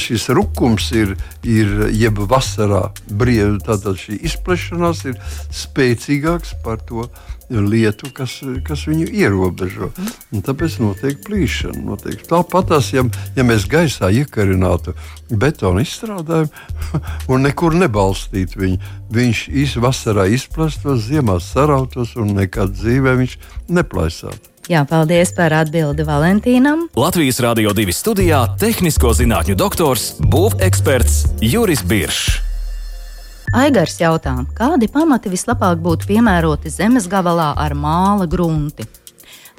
šis 0.00 0.28
rukums 0.36 0.90
ir, 0.96 1.14
ir 1.46 1.86
jeb 1.94 2.20
vasarā 2.30 2.86
brīvs, 3.08 3.62
tātad 3.64 4.00
šī 4.00 4.18
izplešanās 4.28 5.04
ir 5.08 5.20
spēcīgāks 5.54 6.58
par 6.64 6.82
to 6.88 7.08
lietu, 7.50 8.08
kas, 8.14 8.38
kas 8.64 8.84
viņu 8.88 9.08
ierobežo. 9.12 9.90
Un 10.32 10.44
tāpēc 10.44 10.78
notiek 10.82 11.20
plīšana. 11.26 11.82
Notiek. 11.84 12.22
Tāpat, 12.28 12.72
ja, 12.94 13.04
ja 13.36 13.44
mēs 13.46 13.66
gaisā 13.70 14.10
iekarinātu 14.12 14.94
betonu 15.30 15.84
izstrādājumu 15.84 16.50
un 17.32 17.46
nekur 17.48 17.76
nebalstītu 17.78 18.64
viņu, 18.64 18.80
viņš 19.14 19.76
vasarā 19.84 20.26
izplastos, 20.32 21.06
ziemā 21.08 21.38
sarautos 21.42 22.16
un 22.20 22.34
nekad 22.38 22.74
dzīvē 22.76 23.16
viņš 23.20 23.38
neplaisātu. 23.68 24.53
Jā, 24.64 24.80
paldies 24.88 25.28
par 25.36 25.52
atbildi 25.52 26.06
Valentīnam. 26.08 26.86
Latvijas 26.96 27.36
Rādio 27.44 27.74
2 27.76 27.92
studijā- 27.92 28.38
tehnisko 28.62 29.10
zinātņu 29.12 29.56
doktors, 29.60 30.14
būveksperts 30.20 31.36
Juris 31.44 31.82
Biršs. 31.82 32.40
Aigars 33.52 33.98
jautā, 34.00 34.32
kādi 34.56 34.88
pamati 34.88 35.28
vislabāk 35.28 35.82
būtu 35.84 36.08
piemēroti 36.08 36.72
zemes 36.72 37.06
gabalā 37.06 37.52
ar 37.56 37.74
māla 37.74 38.26
grunti? 38.26 38.86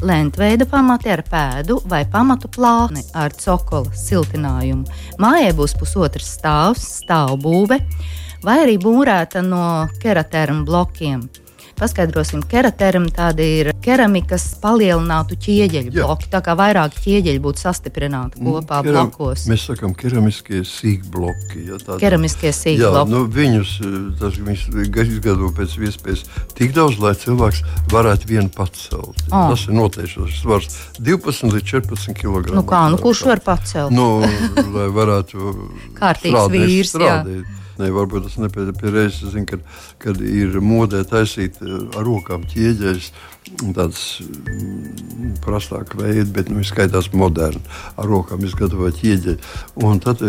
Lentveida 0.02 0.66
pamati 0.66 1.10
ar 1.14 1.22
pēdu 1.22 1.80
vai 1.86 2.04
pamatu 2.06 2.50
plāni 2.50 3.06
ar 3.14 3.30
cokola 3.30 3.94
siltinājumu. 3.94 4.90
Mājai 5.20 5.54
būs 5.54 5.78
pusotrs 5.78 6.34
stāvs, 6.40 7.04
stāvbūve 7.06 7.80
vai 8.42 8.58
arī 8.66 8.80
būrēta 8.82 9.46
no 9.46 9.88
keratērma 10.02 10.66
blokiem. 10.66 11.30
Paskaidrosim, 11.76 12.40
kerateram 12.48 13.10
tāda 13.12 13.44
ir 13.44 13.70
keramikas 13.84 14.46
palielinātu 14.62 15.36
ķieģeļu 15.44 15.92
Jā. 15.92 16.06
bloki. 16.06 16.30
Tā 16.32 16.40
kā 16.46 16.56
vairāk 16.56 16.96
ķieģeļi 17.04 17.42
būtu 17.44 17.60
sastiprināti 17.66 18.40
mm, 18.40 18.48
kopā 18.48 18.80
mm, 18.80 18.88
keram, 18.88 19.10
blokos. 19.12 19.44
Mēs 19.52 19.66
sakām, 19.68 19.96
keramiskie 19.98 20.62
sīkbloki. 20.68 21.66
Ja, 21.68 21.80
tāda, 21.82 21.98
keramiskie 22.00 22.54
sīkbloki. 22.56 23.12
Nu, 23.12 23.26
viņus 23.36 23.74
tas, 24.22 24.40
izgado 25.04 25.52
pēc 25.58 25.76
iespējas 25.90 26.24
tik 26.56 26.72
daudz, 26.78 27.02
lai 27.04 27.12
cilvēks 27.20 27.62
varētu 27.92 28.32
vienu 28.32 28.54
pacelt. 28.56 29.26
Oh. 29.28 29.52
Tas 29.52 29.68
ir 29.68 29.76
noteikts 29.76 30.40
svars 30.40 30.72
12 31.04 31.52
līdz 31.58 31.70
14 31.76 32.16
kg. 32.22 32.56
Nu 32.56 32.64
kā, 32.68 32.86
nu 32.94 33.02
kurš 33.04 33.26
var 33.28 33.44
pacelt? 33.44 33.92
Nu, 33.92 34.24
lai 34.72 34.88
varētu 34.96 35.54
kārtīgs 36.00 36.50
vīrs. 36.56 36.96
Strādāt. 36.96 37.44
Jā. 37.44 37.62
Ne, 37.80 37.92
varbūt 37.92 38.28
tas 38.30 38.38
nepēdējais 38.40 38.94
reizes, 38.96 39.32
zinu, 39.34 39.48
kad, 39.50 39.64
kad 40.02 40.22
ir 40.24 40.60
modē 40.64 41.04
taisīt 41.08 41.62
eh, 41.64 41.80
ar 41.98 42.06
rokām 42.08 42.46
ķieģeļus 42.52 43.10
tāds 43.76 44.02
mm, 44.26 45.36
prastāks 45.44 45.98
veids, 46.00 46.32
bet 46.34 46.50
nu, 46.50 46.60
viņš 46.60 46.72
skaitās 46.72 47.12
moderni. 47.14 47.62
Ar 48.00 48.10
rokām 48.10 48.44
izgatavot 48.46 49.04
ieģeļu. 49.06 49.38
Un 49.86 50.02
tad 50.04 50.24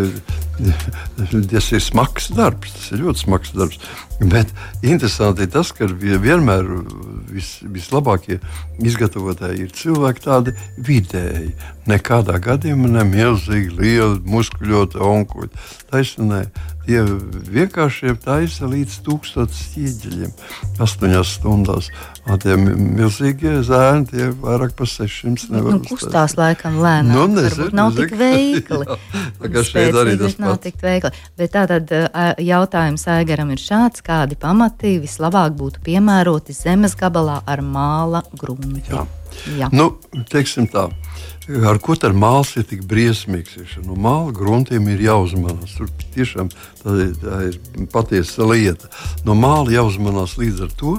tas 1.51 1.71
ir 1.73 1.83
smags 1.83 2.29
darbs, 2.35 2.75
tas 2.75 2.91
ir 2.93 3.03
ļoti 3.05 3.23
smags 3.25 3.53
darbs. 3.57 3.81
Bet 4.17 4.53
interesanti 4.85 5.45
ir 5.45 5.51
tas, 5.53 5.71
ka 5.75 5.89
vienmēr 5.89 6.69
vis, 7.29 7.57
vislabākie 7.61 8.39
izgatavotāji 8.81 9.65
ir 9.65 9.75
cilvēki 9.77 10.25
tādi 10.25 10.55
vidēji. 10.77 11.53
Nekādā 11.89 12.39
gadījumā 12.43 12.89
ne 12.97 13.05
milzīgi 13.07 13.77
lieli, 13.77 14.21
muskuļoti 14.27 15.01
onkuļi. 15.09 15.51
Taisnē, 15.91 16.41
tie 16.87 17.01
vienkārši 17.51 18.15
taisa 18.23 18.67
līdz 18.69 18.95
tūkstotis 19.05 19.63
ieģeļiem, 19.79 20.31
astoņās 20.83 21.33
stundās. 21.37 21.89
Tie 22.43 22.55
milzīgie 22.59 23.53
zēni, 23.63 24.07
tie 24.11 24.29
vairāk 24.41 24.73
par 24.79 24.89
600 24.91 25.51
nevar 25.53 25.77
nu, 25.77 25.83
kustās 25.87 26.35
laikam 26.39 26.79
lēnām. 26.83 27.13
Nu, 27.13 27.27
nezinu, 27.37 27.69
nav 27.75 27.93
nezinu. 27.93 28.07
tik 28.07 28.17
veikli. 28.19 28.97
tā 29.41 29.51
kā 29.53 29.63
šeit 29.67 29.99
arī 30.03 30.17
tas 30.19 30.39
nav 30.41 30.57
tik 30.63 30.81
veikli. 30.83 31.13
Bet 31.39 31.55
tātad 31.55 31.93
jautājums 32.43 33.07
Aigaram 33.15 33.53
ir 33.55 33.63
šāds, 33.63 34.03
kādi 34.03 34.39
pamati 34.39 34.97
vislabāk 35.03 35.55
būtu 35.59 35.83
piemēroti 35.87 36.55
zemes 36.55 36.97
gabalā 36.99 37.41
ar 37.47 37.63
māla 37.63 38.25
grunti? 38.35 38.87
Jā. 38.91 39.07
Jā. 39.57 39.69
Nu, 39.73 39.91
teiksim 40.31 40.67
tā. 40.71 40.87
Ar 41.47 41.79
ko 41.79 41.95
tā 41.95 42.09
māksla 42.11 42.63
ir 42.63 42.67
tik 42.67 42.83
briesmīgs? 42.89 43.77
Nu, 43.85 43.95
Māla 43.95 44.33
gruntiem 44.35 44.89
ir 44.91 45.05
jāuzmanās. 45.05 45.77
Tur 45.79 45.91
tiešām 46.15 46.51
tā 46.81 46.95
ir, 47.05 47.13
tā 47.21 47.39
ir 47.47 47.59
patiesa 47.93 48.47
lieta. 48.49 48.91
No 49.23 49.37
māla 49.37 49.77
jāuzmanās 49.77 50.35
līdz 50.41 50.65
ar 50.67 50.75
to, 50.79 50.97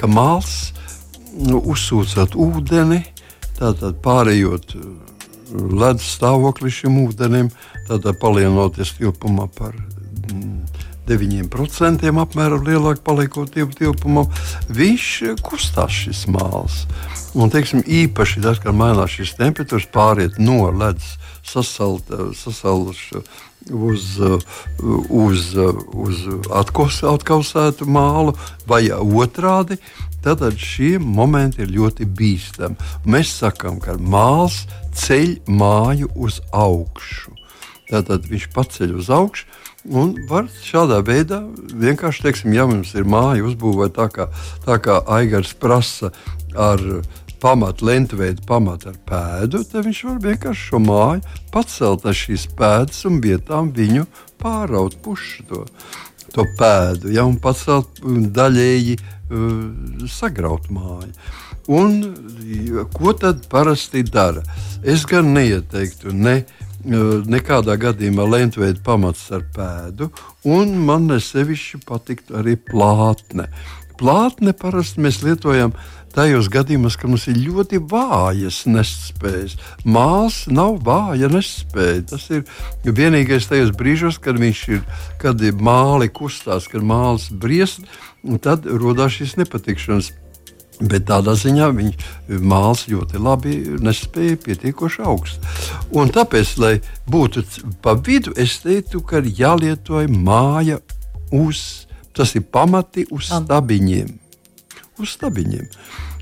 ka 0.00 0.08
māls 0.08 0.72
nu, 1.36 1.60
uzsūcot 1.60 2.34
ūdeni, 2.38 3.02
tātad 3.60 4.00
pārējot 4.04 4.74
uh, 4.78 4.88
ledus 5.52 6.08
stāvokli 6.16 6.72
šim 6.72 6.96
ūdenim, 7.04 7.50
tātad 7.88 8.18
palielinoties 8.22 8.96
tilpumā 8.98 9.50
par 9.56 9.76
9% 11.10 12.06
mm, 12.06 12.20
apmēram 12.24 12.64
lielāk 12.66 13.02
paliekot 13.06 13.52
tilpumam, 13.54 14.30
viņš 14.70 15.08
kustās 15.44 16.04
šis 16.06 16.26
māls. 16.30 16.84
Un, 17.34 17.50
teiksim, 17.52 17.82
īpaši 17.86 18.42
tas, 18.42 18.58
kad 18.62 18.74
mainās 18.74 19.14
šīs 19.14 19.36
temperatūras, 19.38 19.90
pāriet 19.94 20.38
no 20.42 20.64
ledus 20.70 21.16
sasalta 21.46 22.30
uz, 23.70 24.18
uz, 25.08 25.54
uz 25.92 26.22
atkausētu 26.50 27.88
mālu 27.88 28.36
vai 28.66 28.86
otrādi. 28.90 29.80
Tad 30.20 30.42
šie 30.60 30.98
momenti 31.00 31.62
ir 31.64 31.70
ļoti 31.72 32.04
bīstami. 32.04 32.76
Mēs 33.08 33.32
sakām, 33.40 33.78
ka 33.80 33.94
māls 33.96 34.66
ceļ 34.92 35.38
māju 35.48 36.10
uz 36.12 36.42
augšu. 36.52 37.32
Tātad 37.88 38.28
viņš 38.28 38.50
paceļ 38.54 38.92
uz 39.00 39.08
augšu. 39.10 39.48
Un 39.88 40.12
var 40.28 40.44
šādā 40.60 40.98
veidā 41.00 41.40
vienkārši, 41.80 42.26
teiksim, 42.26 42.52
ja 42.52 42.66
mums 42.68 42.92
ir 42.92 43.06
māja 43.08 43.46
uzbūvēta 43.48 43.96
tā, 43.96 44.08
kā, 44.12 44.26
tā 44.66 44.76
kā 44.84 44.98
Aigars 45.16 45.54
prasa 45.56 46.10
ar 46.52 46.82
pamatu, 47.40 47.86
lentveida 47.88 48.44
pamatu 48.46 48.90
ar 48.90 48.98
pēdu, 49.08 49.62
tad 49.64 49.86
viņš 49.88 50.02
var 50.04 50.20
vienkārši 50.26 50.66
šo 50.68 50.82
māju 50.84 51.24
pacelt 51.54 52.04
ar 52.04 52.16
šīs 52.16 52.44
pēdas 52.58 53.06
un 53.08 53.22
vietām 53.24 53.72
viņu 53.72 54.04
pāraut 54.40 54.98
pušu 55.00 55.48
to, 55.48 55.64
to 56.34 56.44
pēdu, 56.60 57.14
ja, 57.16 57.24
un 57.24 57.40
pacelt 57.40 58.02
daļēji 58.04 58.98
uh, 59.00 60.08
sagraut 60.12 60.68
māju. 60.68 61.14
Un, 61.70 62.00
ko 62.92 63.12
tad 63.14 63.46
parasti 63.48 64.02
dara? 64.04 64.42
Es 64.82 65.06
gan 65.08 65.32
neieteiktu 65.32 66.12
ne 66.12 66.42
nekādā 66.84 67.76
gadījumā 67.80 68.26
lentveida 68.28 68.80
pamats 68.84 69.26
ar 69.34 69.44
pēdu, 69.54 70.10
un 70.48 70.76
man 70.86 71.08
nesevišķi 71.10 71.82
patiktu 71.86 72.38
arī 72.40 72.56
plātne. 72.56 73.50
Plātne 74.00 74.54
parasti 74.56 75.02
mēs 75.04 75.20
lietojam 75.20 75.74
tajos 76.14 76.48
gadījumos, 76.50 76.96
kad 76.98 77.10
mums 77.12 77.26
ir 77.30 77.38
ļoti 77.38 77.80
vājas 77.90 78.62
nespējas. 78.66 79.56
Māls 79.84 80.46
nav 80.50 80.80
vāja 80.86 81.28
nespēja. 81.30 82.06
Tas 82.14 82.24
ir 82.32 82.46
vienīgais 82.84 83.50
tajos 83.50 83.74
brīžos, 83.76 84.18
kad 84.22 84.40
viņš 84.40 84.62
ir, 84.72 84.80
kad 85.22 85.40
ir 85.44 85.60
māli 85.60 86.08
kustās, 86.08 86.66
kad 86.70 86.82
māls 86.86 87.28
briest, 87.30 87.84
tad 88.42 88.66
rodas 88.66 89.20
šis 89.20 89.36
nepatikšanas. 89.40 90.12
Bet 90.80 91.04
tādā 91.10 91.34
ziņā 91.36 91.66
viņš 91.76 92.06
mākslinieks 92.40 92.88
ļoti 92.88 93.20
labi 93.20 93.56
nespēja 93.84 94.38
pietiekoši 94.40 95.02
augstu. 95.04 95.50
Un 95.92 96.12
tāpēc, 96.14 96.54
lai 96.62 96.72
būtu 97.10 97.44
pa 97.84 97.94
vidu, 98.00 98.32
es 98.40 98.58
teiktu, 98.64 99.02
ka 99.04 99.20
ir 99.20 99.28
jālieto 99.42 100.00
māja 100.08 100.80
uz, 101.36 101.86
tas 102.16 102.32
ir 102.34 102.46
pamati 102.48 103.04
uz 103.12 103.28
stabiņiem. 103.28 104.14
Uz 105.00 105.16
stabiņiem. 105.18 105.68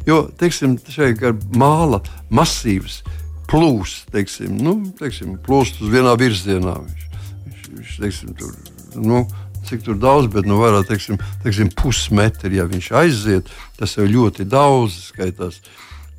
Jo, 0.09 0.23
teiksim, 0.41 0.79
šeit 0.91 1.23
ir 1.23 1.37
māla 1.59 2.01
masīvs, 2.33 3.03
plūst, 3.51 4.09
teiksim, 4.15 4.57
nu, 4.65 4.79
teiksim, 4.99 5.37
plūst 5.45 5.83
uz 5.83 5.93
vienā 5.93 6.15
virzienā. 6.19 6.79
Viņš, 6.85 7.09
viņš, 7.45 7.69
viņš 7.75 7.99
teiksim, 8.05 8.35
tur, 8.39 8.55
nu, 8.97 9.27
cik 9.69 9.85
tur 9.87 9.99
daudz, 10.01 10.31
bet 10.33 10.49
nu, 10.49 10.59
vairāk 10.63 10.89
teiksim, 10.91 11.21
teiksim, 11.45 11.73
pusmetri, 11.77 12.59
ja 12.59 12.67
viņš 12.69 12.89
aiziet, 13.03 13.53
tas 13.79 13.97
jau 13.99 14.09
ļoti 14.09 14.49
daudz 14.49 14.97
skaitās. 15.11 15.61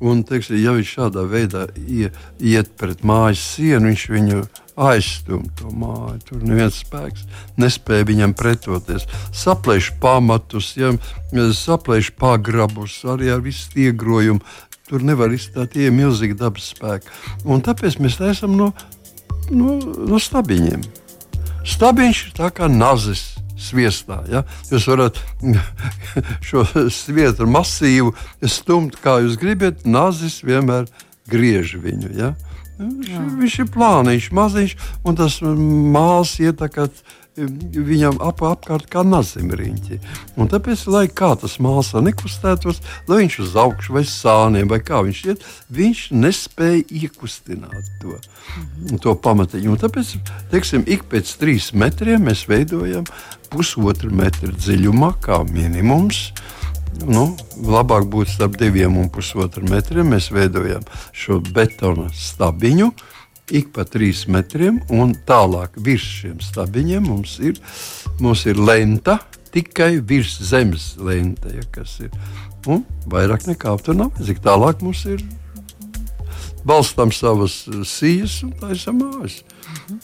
Un, 0.00 0.22
teiksim, 0.24 0.56
ja 0.62 0.72
viņš 0.72 0.94
šādā 0.96 1.26
veidā 1.28 1.66
ie, 1.76 2.08
iet 2.40 2.70
pret 2.80 3.02
mājas 3.04 3.42
sienu, 3.52 3.90
viņš 3.90 4.04
viņu 4.14 4.44
aizstum 4.80 5.44
to 5.58 5.70
māju. 5.76 6.20
Tur 6.28 6.44
neviens 6.46 6.78
spēks 6.80 7.26
nespēja 7.60 8.06
viņam 8.08 8.34
pretoties. 8.38 9.04
Saplēš 9.36 9.92
pamatus, 10.00 10.72
ja, 10.80 10.94
saplēš 11.34 12.14
pagrabus, 12.20 13.00
arī 13.04 13.28
ar 13.34 13.44
visu 13.44 13.68
iegrojumu. 13.76 14.40
Tur 14.90 15.04
nevar 15.06 15.30
izstāt 15.30 15.76
tie 15.76 15.90
milzīgi 15.94 16.34
dabas 16.38 16.72
spēki. 16.72 17.12
Un 17.46 17.60
tāpēc 17.62 18.00
mēs 18.02 18.18
esam 18.26 18.56
no, 18.58 18.72
no, 19.52 19.76
no 19.78 20.18
stabiņiem. 20.18 20.82
Stabiņš 21.68 22.24
ir 22.24 22.32
tā 22.40 22.48
kā 22.56 22.66
nazis 22.72 23.39
sviestā. 23.60 24.22
Ja? 24.30 24.44
Jūs 24.70 24.88
varat 24.90 25.20
šo 26.48 26.64
svietu 26.92 27.48
masīvu 27.50 28.14
stumt, 28.48 28.98
kā 29.02 29.20
jūs 29.24 29.38
gribat. 29.40 29.86
Nazis 29.86 30.40
vienmēr 30.46 30.88
griež 31.30 31.76
viņu. 31.82 32.14
Ja? 32.16 32.34
Jā. 32.80 33.20
Viņš 33.36 33.58
ir 33.60 33.72
plānīgs, 33.74 34.30
maziņš, 34.32 34.76
un 35.04 35.16
tas 35.18 35.34
mākslinieks 35.44 36.38
ietekmē 36.48 36.86
viņam 37.46 38.20
ap, 38.24 38.42
apkārt 38.46 38.88
kā 38.90 39.04
nazimriņķi. 39.06 39.98
Un 40.40 40.50
tāpēc, 40.50 40.84
lai 40.92 41.06
kā 41.08 41.32
tas 41.40 41.58
mākslā 41.62 42.02
nekustētos, 42.06 42.80
lai 43.08 43.22
viņš 43.22 43.38
uz 43.46 43.56
augšu 43.60 43.96
vai 43.96 44.04
sāniem 44.08 44.70
vai 44.70 44.80
kā 44.84 45.02
viņš 45.06 45.22
iet, 45.32 45.44
viņš 45.74 46.04
nespēja 46.16 46.84
iekustināt 47.02 47.90
to, 48.02 48.16
to 49.02 49.16
pamatiņu. 49.26 49.74
Un 49.74 49.82
tāpēc, 49.82 50.14
teiksim, 50.52 50.86
ik 50.90 51.06
pēc 51.10 51.36
trīs 51.40 51.72
metriem 51.76 52.28
mēs 52.28 52.46
veidojam 52.50 53.06
pusotru 53.50 54.12
metru 54.14 54.54
dziļumā 54.54 55.14
kā 55.24 55.42
minimums. 55.48 56.30
Nu, 57.06 57.30
labāk 57.64 58.08
būtu 58.12 58.34
starp 58.34 58.58
diviem 58.60 58.98
un 59.00 59.08
pusotru 59.12 59.64
metriem. 59.70 60.10
Mēs 60.12 60.28
veidojam 60.34 60.84
šo 61.16 61.38
betona 61.54 62.10
stabiņu, 62.12 62.90
ik 63.50 63.72
pa 63.74 63.84
trīs 63.88 64.24
metriem, 64.30 64.80
un 64.94 65.12
tālāk 65.26 65.74
virs 65.82 66.06
šiem 66.20 66.38
stabiņiem 66.44 67.08
mums 67.10 67.36
ir, 67.42 67.58
mums 68.22 68.46
ir 68.48 68.60
lenta, 68.60 69.18
tikai 69.54 69.98
virs 70.06 70.38
zemes 70.50 70.94
lenta, 71.02 71.50
ja, 71.54 71.64
kas 71.74 71.98
ir. 72.04 72.14
Un 72.68 72.84
vairāk 73.10 73.48
nekā 73.48 73.74
tur 73.82 73.96
nav. 73.98 74.12
Cik 74.20 74.42
tālāk 74.44 74.84
mums 74.84 75.02
ir 75.08 75.24
balstām 76.66 77.12
savas 77.14 77.62
sijas 77.88 78.40
un 78.44 78.54
taisām 78.60 79.00
mājas. 79.00 79.40
Mhm. 79.88 80.00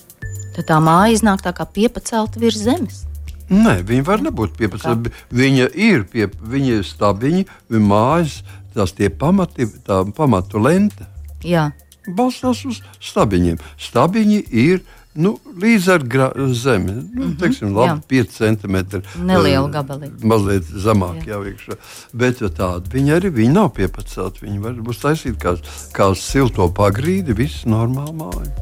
Tad 0.57 0.71
tā 0.71 0.81
māja 0.81 1.13
iznāk 1.13 1.43
tā 1.45 1.53
kā 1.53 1.67
piepacelta 1.69 2.41
virs 2.41 2.63
zemes. 2.65 3.05
Nē, 3.53 3.83
viņa 3.87 4.05
var 4.07 4.23
nebūt 4.25 4.57
piepacelta. 4.59 5.13
Viņa 5.31 5.69
ir 5.79 6.07
pie, 6.11 6.27
viņa 6.27 6.79
ir 6.81 6.87
stabiņa, 6.89 7.45
viņa 7.71 7.89
mājas, 7.93 8.41
tās 8.75 8.97
tie 8.97 9.13
pamati, 9.13 9.69
tā 9.87 10.01
pamatu 10.17 10.59
lenta. 10.59 11.07
Jā 11.45 11.71
balstās 12.09 12.65
uz 12.69 12.83
stabiņiem. 13.01 13.59
Stabiņi 13.89 14.45
ir 14.51 14.85
nu, 15.17 15.37
līdz 15.63 15.89
ar 15.95 16.05
zemi. 16.53 16.93
Nu, 16.93 17.03
mm 17.03 17.23
-hmm, 17.23 17.39
teiksim, 17.41 17.77
labi, 17.77 18.01
5 18.09 18.31
centimetri. 18.31 19.03
Neliela 19.17 19.69
gabalīša. 19.69 20.23
Mazliet 20.23 20.65
zemāk 20.65 21.25
jā. 21.25 21.29
jau 21.33 21.43
iekšā. 21.45 21.79
Bet 22.13 22.39
tāda 22.39 22.93
viņa 22.93 23.17
arī 23.17 23.31
viņa 23.31 23.53
nav 23.53 23.73
piepacelta. 23.79 24.39
Viņa 24.43 24.61
var 24.61 24.73
būt 24.73 25.03
taisīta 25.03 25.39
kā, 25.39 25.57
kā 25.93 26.15
silto 26.15 26.69
pagrīdi, 26.69 27.33
viss 27.37 27.65
normāli 27.65 28.13
māja. 28.13 28.53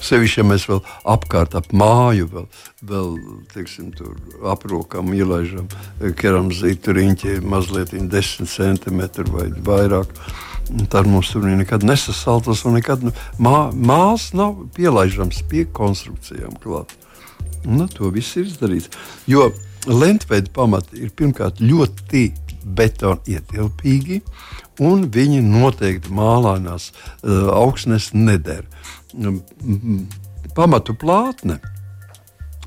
Sevišķi, 0.00 0.40
ja 0.40 0.44
mēs 0.46 0.68
vēl 0.70 0.78
apkārt 1.04 1.56
ap 1.58 1.72
māju, 1.74 2.28
vēl, 2.30 2.46
vēl 2.86 3.16
teiksim, 3.54 3.90
aprokam, 4.46 5.10
ielaidām 5.14 5.66
keramzītu 6.16 6.94
riņķi 6.94 7.40
mazliet 7.42 7.92
10 7.92 8.46
centimetru 8.46 9.26
vai 9.32 9.48
vairāk. 9.50 10.06
Tad 10.92 11.06
mums 11.08 11.30
tur 11.32 11.46
nekad 11.48 11.84
nesasaltas, 11.86 12.64
un 12.68 12.76
nekad 12.76 13.06
mā, 13.40 13.70
māsas 13.72 14.34
nav 14.36 14.56
pielaižams 14.76 15.40
pie 15.48 15.64
konstrukcijām 15.72 16.58
klāt. 16.62 16.92
Nu, 17.64 17.88
to 17.88 18.12
viss 18.14 18.36
ir 18.36 18.46
izdarīts. 18.48 18.92
Jo 19.26 19.48
lentveida 19.88 20.52
pamati 20.54 21.00
ir 21.00 21.14
pirmkārt 21.16 21.62
ļoti 21.64 22.28
betona 22.76 23.20
ietilpīgi, 23.28 24.20
un 24.84 25.08
viņi 25.12 25.40
noteikti 25.46 26.12
mālainās 26.14 26.90
uh, 26.92 27.48
augsnes 27.56 28.12
neder. 28.12 28.66
Pamatu 30.54 30.94
plātne 30.98 31.58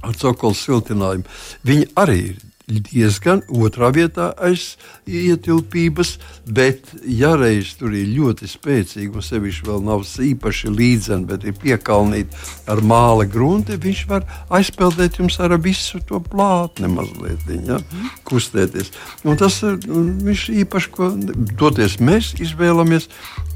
ar 0.01 0.17
cokolu 0.17 0.57
siltinājumu, 0.57 1.27
viņi 1.67 1.91
arī 2.01 2.17
ir 2.31 2.39
diezgan 2.67 3.41
otrā 3.49 3.91
vietā 3.93 4.31
aiz 4.41 4.75
ietilpības, 5.09 6.13
bet 6.45 6.91
ja 7.07 7.33
reiz 7.39 7.73
tur 7.79 7.95
ir 7.97 8.11
ļoti 8.13 8.47
spēcīgi 8.49 9.11
un 9.17 9.25
sevišķi 9.25 9.67
vēl 9.67 9.83
nav 9.87 10.05
īpaši 10.05 10.71
līdzeni, 10.71 11.27
bet 11.29 11.45
ir 11.47 11.57
piekalnīti 11.61 12.37
ar 12.71 12.83
māla 12.85 13.25
grunti, 13.29 13.79
viņš 13.81 14.03
var 14.09 14.27
aizpeldēt 14.53 15.19
jums 15.19 15.39
ar 15.41 15.57
visu 15.61 16.01
to 16.07 16.21
plātni 16.23 16.89
mazliet, 16.91 17.43
ja, 17.67 17.81
kustēties. 18.27 18.93
Un 19.25 19.39
tas 19.41 19.61
viņš 19.61 20.47
īpaši, 20.63 20.93
ko 20.95 21.11
doties 21.59 21.99
mēs 22.01 22.33
izvēlamies 22.41 23.09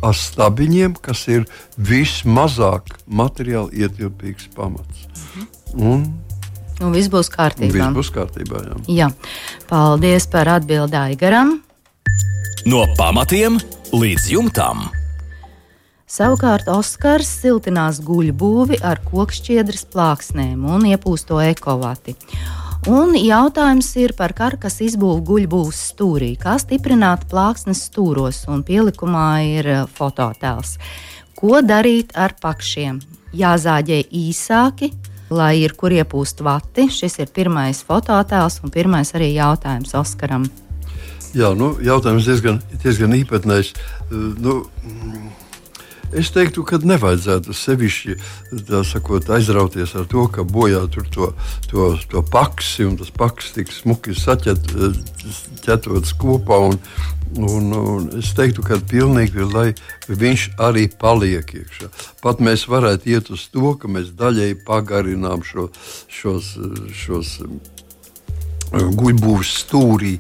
ar 0.06 0.18
stabiņiem, 0.18 1.00
kas 1.02 1.26
ir 1.32 1.48
vismazāk 1.78 2.96
materiāli 3.08 3.86
ietilpīgs 3.86 4.52
pamats. 4.56 5.08
Un 5.76 6.06
Un 6.84 6.92
viss 6.96 7.12
būs 7.12 7.30
kārtībā. 7.32 7.72
Viss 7.78 7.96
būs 7.96 8.12
kārtībā 8.16 8.66
jā. 8.66 8.76
Jā. 8.92 9.08
Paldies 9.70 10.28
par 10.32 10.50
atbildi 10.58 11.00
Aigaram. 11.00 11.58
No 12.66 12.84
pamatiem 12.98 13.60
līdz 13.94 14.30
jumtam. 14.34 14.88
Savukārt 16.06 16.68
Oskars 16.70 17.30
siltinās 17.42 17.98
guļbūvi 18.06 18.78
ar 18.86 19.00
kokšķiedras 19.08 19.88
plāksnēm 19.94 20.68
un 20.70 20.86
iepūsto 20.92 21.40
ekovati. 21.42 22.14
Un 22.86 23.16
jautājums 23.18 23.88
ir 23.98 24.12
par 24.14 24.36
karkas 24.38 24.78
izbūvi 24.86 25.24
guļbūves 25.26 25.80
stūrī. 25.90 26.36
Kā 26.38 26.60
stiprināt 26.62 27.24
plāksnes 27.32 27.82
stūros, 27.88 28.44
un 28.46 28.62
pielikumā 28.68 29.30
ir 29.48 29.70
eh, 29.74 29.80
fototēls. 29.90 30.76
Ko 31.34 31.64
darīt 31.66 32.14
ar 32.14 32.36
pakšiem? 32.38 33.02
Jāzāģē 33.34 34.04
īsāki, 34.14 34.92
lai 35.30 35.56
ir 35.64 35.74
kur 35.78 35.94
iepūst 35.96 36.44
vati. 36.46 36.90
Šis 36.92 37.20
ir 37.24 37.32
pirmais 37.34 37.82
fototēls 37.86 38.62
un 38.64 38.74
pirmais 38.74 39.14
arī 39.18 39.34
jautājums 39.36 39.96
Oskaram. 39.98 40.48
Jā, 41.36 41.50
nu, 41.58 41.74
jautājums 41.84 42.28
diezgan, 42.30 42.62
diezgan 42.84 43.16
īpatnējs. 43.18 43.74
Nu, 44.12 44.62
Es 46.16 46.32
teiktu, 46.32 46.64
ka 46.68 46.80
nevajadzētu 46.80 47.54
sevišķi 47.56 48.16
sakot, 48.88 49.30
aizrauties 49.36 49.96
ar 50.00 50.06
to, 50.12 50.28
ka 50.32 50.42
bojā 50.48 50.88
tur 50.94 51.06
to, 51.12 51.26
to, 51.72 51.90
to 52.12 52.24
paksi 52.32 52.86
un 52.88 52.96
tas 53.02 53.12
paks 53.12 53.52
tik 53.58 53.68
smuki 53.74 54.12
saķetots 54.16 56.12
kopā. 56.22 56.58
Un, 56.72 56.80
Un, 57.36 57.72
un 57.74 58.06
es 58.16 58.30
teiktu, 58.38 58.64
ka 58.64 58.78
pilnīgi 58.88 59.44
lai 59.50 59.74
viņš 60.08 60.44
arī 60.62 60.86
paliek 61.02 61.50
iekšā. 61.58 61.90
Pat 62.24 62.40
mēs 62.40 62.64
varētu 62.72 63.10
iet 63.12 63.32
uz 63.34 63.50
to, 63.52 63.74
ka 63.82 63.90
mēs 63.92 64.14
daļēji 64.16 64.62
pagarinām 64.64 65.44
šo, 65.44 65.68
šos, 66.08 66.54
šos 66.96 67.34
guļbūves 68.74 69.52
stūrī. 69.62 70.16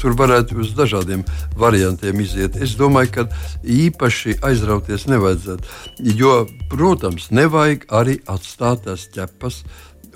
Tur 0.00 0.16
varētu 0.18 0.60
uz 0.62 0.72
dažādiem 0.78 1.24
variantiem 1.58 2.22
iziet. 2.24 2.56
Es 2.56 2.76
domāju, 2.78 3.12
ka 3.14 3.26
īpaši 3.64 4.38
aizrauties 4.46 5.06
nevajadzētu. 5.10 5.78
Jo, 6.16 6.46
protams, 6.72 7.30
nevajag 7.34 7.86
arī 8.00 8.18
atstāt 8.30 8.86
tās 8.86 9.08
ķepas 9.14 9.62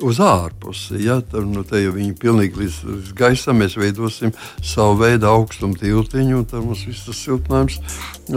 uz 0.02 0.18
ārpusi. 0.22 0.98
Ja? 1.04 1.20
Tad, 1.20 1.46
nu, 1.50 1.64
jau 1.64 1.94
viņi 1.94 2.16
pilnīgi 2.20 2.60
līdz, 2.62 2.78
līdz 2.88 3.14
gaisam 3.18 3.60
mēs 3.62 3.76
veidosim 3.78 4.34
savu 4.62 4.98
veidu 5.04 5.28
augstumu 5.30 5.78
tiltiņu, 5.80 6.40
un 6.40 6.48
tad 6.50 6.64
mums 6.66 6.84
viss 6.88 7.06
tas 7.06 7.20
siltinājums 7.22 7.80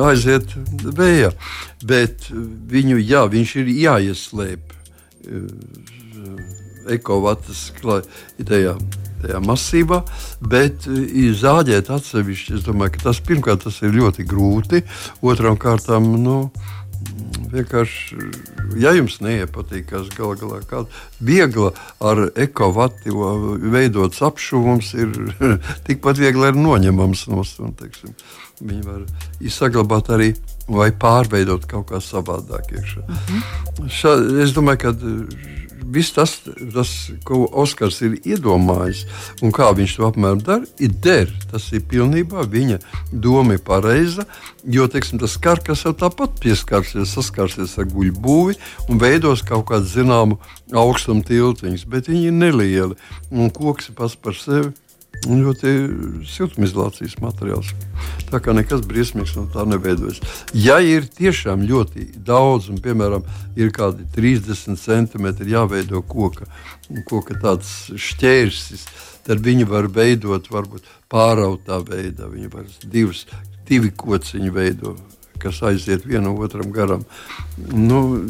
aiziet 0.10 0.54
vējā. 0.98 1.34
Bet 1.88 2.30
viņu, 2.32 3.00
jā, 3.02 3.26
viņš 3.32 3.56
ir 3.64 3.74
jāieslēp 3.88 4.76
ekovatas 6.94 7.68
tajā, 7.82 8.76
tajā 9.24 9.44
masīvā, 9.44 10.02
bet 10.42 10.88
zāģēt 11.42 11.92
atsevišķi. 11.94 12.58
Es 12.60 12.66
domāju, 12.68 12.96
ka 12.98 13.10
tas 13.10 13.22
pirmkārt 13.24 13.66
tas 13.68 13.82
ir 13.84 13.96
ļoti 13.98 14.28
grūti, 14.28 14.84
otram 15.22 15.60
kārtām. 15.62 16.10
Nu, 16.22 16.40
vienkārši, 17.52 18.18
ja 18.82 18.94
jums 18.98 19.20
neiepatīkās 19.24 20.10
gala 20.18 20.38
galā 20.40 20.60
kāda 20.68 21.04
viegla 21.24 21.72
ar 22.04 22.28
ekovati 22.36 23.14
veidots 23.72 24.24
apšūms, 24.26 24.92
ir 24.98 25.14
tikpat 25.88 26.22
viegli 26.22 26.50
arī 26.50 26.64
noņemams 26.64 27.28
no 27.32 27.46
stūra. 27.48 27.90
Viņi 28.58 28.84
var 28.88 29.04
saglabāt 29.54 30.10
arī 30.16 30.32
vai 30.68 30.90
pārveidot 30.92 31.68
kaut 31.70 31.92
kā 31.92 32.02
savādāk. 32.02 32.74
Uh 32.74 33.04
mhm. 33.08 33.42
-huh. 33.78 33.90
Šā, 33.90 34.18
es 34.44 34.54
domāju, 34.54 34.78
ka 34.78 34.92
viss 35.94 36.14
tas, 36.16 36.36
tas, 36.74 36.94
ko 37.28 37.46
Oskars 37.64 38.00
ir 38.06 38.18
iedomājis 38.24 39.06
un 39.42 39.54
kā 39.56 39.70
viņš 39.76 39.98
to 39.98 40.08
apmēram 40.08 40.42
dara, 40.44 40.70
ir 40.84 40.96
der. 41.04 41.32
Tas 41.52 41.70
ir 41.76 41.86
pilnībā 41.90 42.46
viņa 42.52 42.80
doma 43.12 43.58
ir 43.58 43.64
pareiza. 43.66 44.28
Jo 44.68 44.88
teiksim, 44.92 45.22
tas 45.22 45.38
karkas 45.42 45.86
jau 45.86 45.94
tāpat 45.96 46.40
pieskarsies, 46.44 47.14
saskarsies 47.16 47.78
ar 47.80 47.88
guļu 47.92 48.18
būvi 48.24 48.58
un 48.92 49.00
veidos 49.02 49.46
kaut 49.48 49.70
kādu 49.72 49.88
zināmu 49.92 50.40
augstumu 50.76 51.24
tiltiņus, 51.28 51.88
bet 51.88 52.12
viņi 52.12 52.28
ir 52.32 52.36
nelieli 52.36 53.00
un 53.32 53.54
koks 53.54 53.94
pats 53.96 54.18
par 54.20 54.36
sevi 54.36 54.74
ļoti 55.26 55.74
siltumizolācijas 56.28 57.18
materiāls. 57.24 57.74
Tā 58.30 58.40
kā 58.44 58.54
nekas 58.56 58.84
briesmīgs 58.88 59.36
no 59.38 59.46
tā 59.52 59.66
neveidojas. 59.68 60.22
Ja 60.54 60.78
ir 60.84 61.08
tiešām 61.18 61.66
ļoti 61.68 62.10
daudz, 62.28 62.70
un 62.72 62.82
piemēram, 62.84 63.26
ir 63.60 63.74
kādi 63.76 64.08
30 64.16 64.80
centimetri 64.80 65.52
jāveido 65.52 66.04
koka, 66.06 66.48
koka 67.10 67.38
tāds 67.42 67.92
šķērsis, 67.96 68.86
tad 69.28 69.44
viņi 69.44 69.68
var 69.68 69.90
veidot 69.92 70.48
varbūt 70.52 70.88
pārautā 71.12 71.82
veidā. 71.88 72.30
Viņi 72.32 72.52
var 72.54 72.68
divas, 72.84 73.26
divi 73.68 73.92
kociņi 73.92 74.54
veidot, 74.54 75.02
kas 75.42 75.62
aiziet 75.66 76.08
vienam 76.08 76.40
otram 76.40 76.72
garam. 76.76 77.04
Nu, 77.74 78.24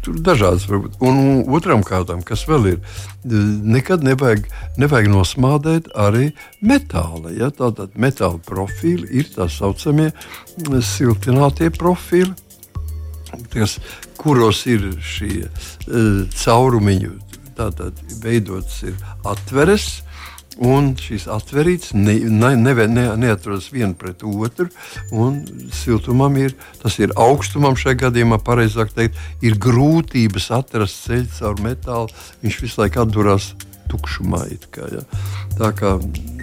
Tur 0.00 0.16
dažādas, 0.24 0.64
varbūt. 0.70 0.96
Un 1.04 1.42
otram 1.52 1.82
kārtām, 1.84 2.22
kas 2.24 2.46
vēl 2.48 2.70
ir, 2.70 2.78
nekad 3.24 4.04
nevajag, 4.06 4.46
nevajag 4.80 5.10
nosmādēt 5.12 5.90
arī 5.92 6.30
metāla. 6.64 7.34
Ja? 7.36 7.50
Tātad 7.52 7.98
metāla 8.00 8.40
profili 8.46 9.10
ir 9.20 9.28
tā 9.34 9.50
saucamie 9.52 10.08
siltinātie 10.80 11.68
profili, 11.76 12.32
kas, 13.52 13.76
kuros 14.20 14.64
ir 14.68 14.88
šie 15.04 15.46
uh, 15.46 16.24
caurumiņi, 16.32 17.12
tātad 17.60 18.00
veidots 18.24 18.80
ir 18.88 18.96
atveres 19.28 20.00
Un 20.60 20.90
šīs 21.00 21.24
atverītes 21.32 21.94
ne, 21.96 22.18
ne, 22.28 22.50
ne, 22.60 22.74
ne, 22.84 23.06
neaturas 23.16 23.70
viena 23.72 23.94
pret 23.96 24.20
otru. 24.28 24.68
Siltumam 25.72 26.36
ir, 26.36 26.52
tas 26.82 26.98
ir 27.00 27.14
augstumam 27.16 27.78
šajā 27.80 27.96
gadījumā, 28.02 28.42
pareizāk 28.44 28.92
teikt, 28.92 29.16
ir 29.40 29.56
grūtības 29.56 30.50
atrast 30.58 31.06
ceļu 31.06 31.32
caur 31.38 31.64
metālu. 31.64 32.20
Viņš 32.44 32.60
visu 32.66 32.82
laiku 32.82 33.00
atdurās 33.06 33.54
tukšumā. 33.90 34.44
Kā, 34.74 34.90
ja. 34.92 35.02
Tā 35.56 35.72
kā 35.76 35.96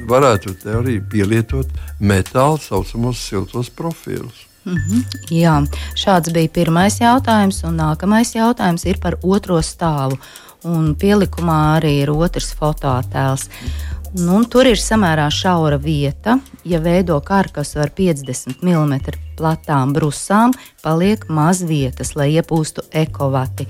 varētu 0.10 0.56
arī 0.74 0.98
pielietot 1.14 1.70
metāla 2.00 2.58
saucamos 2.62 3.22
siltos 3.22 3.70
profilus. 3.70 4.48
Mm 4.66 4.76
-hmm. 4.76 5.04
Jā, 5.30 5.68
šāds 5.96 6.34
bija 6.34 6.50
pirmais 6.50 7.00
jautājums, 7.00 7.64
un 7.64 7.78
nākamais 7.80 8.36
jautājums 8.36 8.86
ir 8.86 8.98
par 9.00 9.16
otro 9.24 9.62
stāvu. 9.62 10.18
Un 10.64 10.96
pielikumā 10.96 11.80
arī 11.80 12.02
ir 12.02 12.12
otrs 12.12 12.56
fototēls. 12.60 13.50
Nu, 14.16 14.40
tur 14.48 14.70
ir 14.70 14.80
samērā 14.80 15.26
šaura 15.34 15.76
vieta. 15.84 16.38
Ja 16.68 16.80
veido 16.80 17.18
karkasu 17.20 17.82
ar 17.84 17.92
50 17.92 18.62
mm 18.64 18.94
platām 19.38 19.92
brusām, 19.94 20.54
paliek 20.84 21.26
maz 21.28 21.60
vietas, 21.68 22.14
lai 22.16 22.30
iepūstu 22.38 22.86
ekovati. 22.96 23.68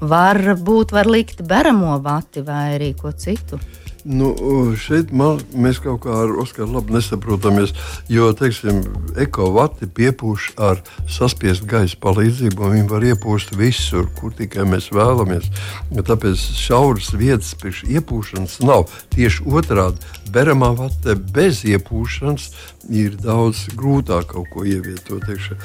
Varbūt 0.00 0.94
var 0.94 1.06
likt 1.06 1.44
beramo 1.46 1.94
vati 2.02 2.42
vai 2.42 2.74
arī 2.74 2.90
ko 2.98 3.12
citu. 3.14 3.60
Nu, 4.08 4.30
šeit 4.80 5.10
man, 5.12 5.42
mēs 5.52 5.82
kaut 5.84 6.00
kā 6.06 6.14
ar 6.22 6.30
Oskaru 6.40 6.78
labi 6.78 6.94
nesaprotamies, 6.94 7.74
jo, 8.08 8.30
teiksim, 8.32 8.80
ekovati 9.20 9.84
piepūš 9.98 10.46
ar 10.64 10.80
saspiestu 11.12 11.68
gaisa 11.68 11.98
palīdzību, 12.00 12.64
un 12.64 12.72
viņi 12.72 12.88
var 12.88 13.04
iepūst 13.10 13.52
visur, 13.58 14.08
kur 14.16 14.32
tikai 14.38 14.64
mēs 14.70 14.88
vēlamies. 14.96 15.50
Tāpēc 15.92 16.46
šauras 16.56 17.12
vietas 17.20 17.52
priekš 17.60 17.84
iepūšanas 17.98 18.58
nav. 18.64 18.88
Tieši 19.12 19.44
otrādi, 19.44 20.00
beramā 20.32 20.72
vatē 20.78 21.18
bez 21.36 21.60
iepūšanas 21.68 22.48
ir 22.88 23.18
daudz 23.20 23.66
grūtāk 23.76 24.32
kaut 24.32 24.48
ko 24.54 24.64
ievietot. 24.64 25.26
Teikšu. 25.28 25.58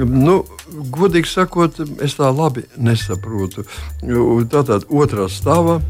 Nu, 0.00 0.42
godīgi 0.72 1.28
sakot, 1.28 1.84
es 2.00 2.16
tā 2.16 2.32
labi 2.32 2.64
nesaprotu. 2.80 3.66
Tātad 4.48 4.88
otrā 4.88 5.28
stāvā 5.28 5.82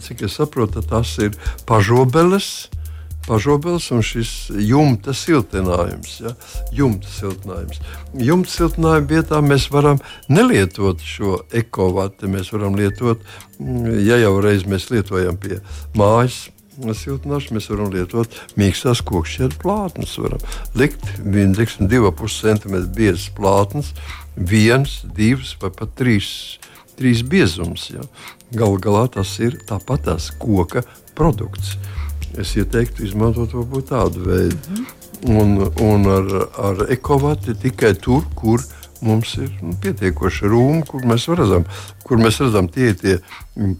cik 0.00 0.24
es 0.28 0.38
saprotu, 0.38 0.82
tas 0.82 1.18
ir 1.22 1.36
pažobeles. 1.68 2.70
Pažobels 3.24 3.86
un 3.94 4.02
šis 4.04 4.50
jumta 4.68 5.14
siltinājums. 5.16 6.18
Ja? 6.20 6.34
Jumta 6.76 7.08
siltinājums. 7.08 7.78
Jumta 8.20 8.52
siltinājuma 8.52 9.08
vietā 9.08 9.38
mēs 9.40 9.70
varam 9.72 10.02
nelietot 10.28 11.00
šo 11.00 11.38
ekovatu. 11.48 12.28
Mēs 12.28 12.52
varam 12.52 12.76
lietot, 12.76 13.24
mm, 13.56 13.94
ja 14.04 14.20
jau 14.20 14.34
reiz 14.44 14.66
mēs 14.68 14.90
lietojam 14.92 15.40
pie 15.40 15.62
mājas 15.96 16.50
siltināšanu, 16.74 17.56
mēs 17.56 17.70
varam 17.70 17.92
lietot 17.94 18.36
mīkstās 18.58 19.02
kokšķēru 19.06 19.58
plātnes. 19.62 20.16
Varam 20.18 20.42
likt 20.74 21.04
2,5 21.22 22.28
cm 22.40 22.76
biezas 22.94 23.28
plātnes, 23.36 23.92
viens, 24.36 25.02
divas 25.16 25.54
vai 25.60 25.70
pat 25.70 25.94
trīs 25.98 26.58
trīs 26.98 27.22
biezums. 27.22 27.90
Ja. 27.90 28.04
Galu 28.54 28.78
galā 28.82 29.06
tas 29.12 29.38
ir 29.42 29.58
tāpat 29.68 30.06
tās 30.08 30.30
koka 30.38 30.84
produkts. 31.14 31.76
Es 32.38 32.56
ieteiktu 32.58 33.04
izmantot 33.06 33.54
tādu 33.88 34.24
veidu. 34.26 34.58
Mm 34.70 34.76
-hmm. 34.76 35.02
Un, 35.24 35.72
un 35.80 36.04
ar, 36.04 36.26
ar 36.60 36.90
ekovati 36.92 37.54
tikai 37.54 37.94
tur, 37.94 38.24
kur 38.34 38.60
mums 39.00 39.34
ir 39.40 39.52
nu, 39.62 39.72
pietiekoši 39.80 40.48
rūmi, 40.52 40.82
kur 40.88 41.04
mēs 41.08 41.26
redzam, 41.32 41.64
kur 42.04 42.20
mēs 42.20 42.40
redzam 42.42 42.68
tie 42.68 42.90
ir 42.92 42.98
tie 43.00 43.14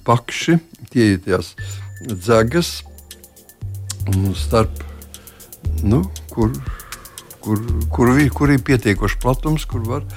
pakši, 0.04 0.58
tie 0.92 1.10
ir 1.14 1.20
tās 1.24 1.54
dzegas 2.04 2.82
starp, 4.36 4.84
nu, 5.82 6.02
kur, 6.32 6.52
kur, 7.40 7.60
kur, 7.92 8.14
kur 8.38 8.54
ir 8.54 8.64
pietiekoši 8.64 9.20
platums, 9.20 9.64
kur 9.68 9.84
var 9.88 10.08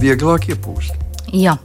vieglāk 0.00 0.50
iepūst. 0.52 1.07
Jā, 1.34 1.58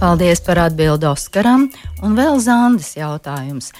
paldies 0.00 0.40
par 0.42 0.58
atbildi 0.64 1.06
Oskaram. 1.06 1.68
Un 2.02 2.16
vēl 2.18 2.40
Zandes 2.42 2.96
jautājums. 2.96 3.70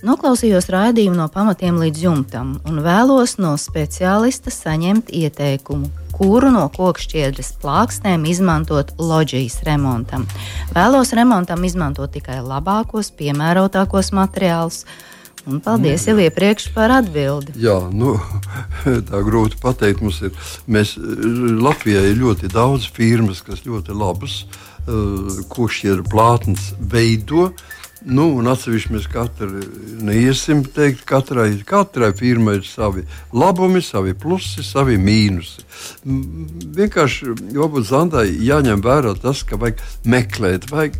Noklausījos 0.00 0.70
raidījumu 0.72 1.18
no 1.18 1.26
pamatiem 1.28 1.76
līdz 1.82 2.04
jumtam 2.06 2.54
un 2.64 2.78
vēlos 2.80 3.34
no 3.36 3.52
speciālista 3.60 4.48
saņemt 4.48 5.12
ieteikumu, 5.12 5.90
kuru 6.16 6.48
no 6.54 6.62
kokšķiedras 6.72 7.52
plāksnēm 7.60 8.24
izmantot 8.30 8.94
loģijas 8.96 9.58
remontam. 9.68 10.24
Vēlos 10.72 11.12
remontam 11.12 11.68
izmantot 11.68 12.14
tikai 12.16 12.40
labākos, 12.40 13.12
piemērotākos 13.20 14.14
materiālus, 14.16 14.84
Un 15.48 15.56
paldies 15.64 16.02
jau 16.04 16.18
iepriekš 16.20 16.66
par 16.74 16.92
atbildi. 16.92 17.54
Jā, 17.62 17.78
nu, 17.96 18.12
tā 19.08 19.20
grūti 19.24 19.56
pateikt. 19.62 20.02
Mums 20.04 20.18
ir, 20.28 20.34
mēs, 20.68 20.92
Latvijā 21.00 22.02
ir 22.10 22.18
ļoti 22.20 22.50
daudz 22.52 22.84
firmas, 22.92 23.40
kas 23.46 23.64
ļoti 23.64 23.96
labas 23.96 24.42
uh, 24.42 24.69
košķieru 25.52 26.08
plātnes 26.10 26.72
veido. 26.92 27.50
Uh, 27.50 27.78
Nu, 28.00 28.30
un 28.40 28.48
atsevišķi 28.48 28.94
mēs 28.94 29.06
katru 29.12 29.60
neiesim 30.00 30.62
teikt, 30.72 31.02
katrai, 31.08 31.50
katrai 31.68 32.14
firmai 32.16 32.54
ir 32.56 32.64
savi 32.64 33.02
labumi, 33.36 33.82
savi 33.84 34.14
plusi, 34.16 34.64
savi 34.64 34.96
mīnusi. 34.96 35.66
Vienkārši 36.78 37.34
jābūt 37.52 37.90
zandai 37.90 38.24
jāņem 38.46 38.80
vērā 38.86 39.12
tas, 39.20 39.42
ka 39.44 39.58
vajag 39.60 39.84
meklēt, 40.08 40.70
vajag 40.72 40.96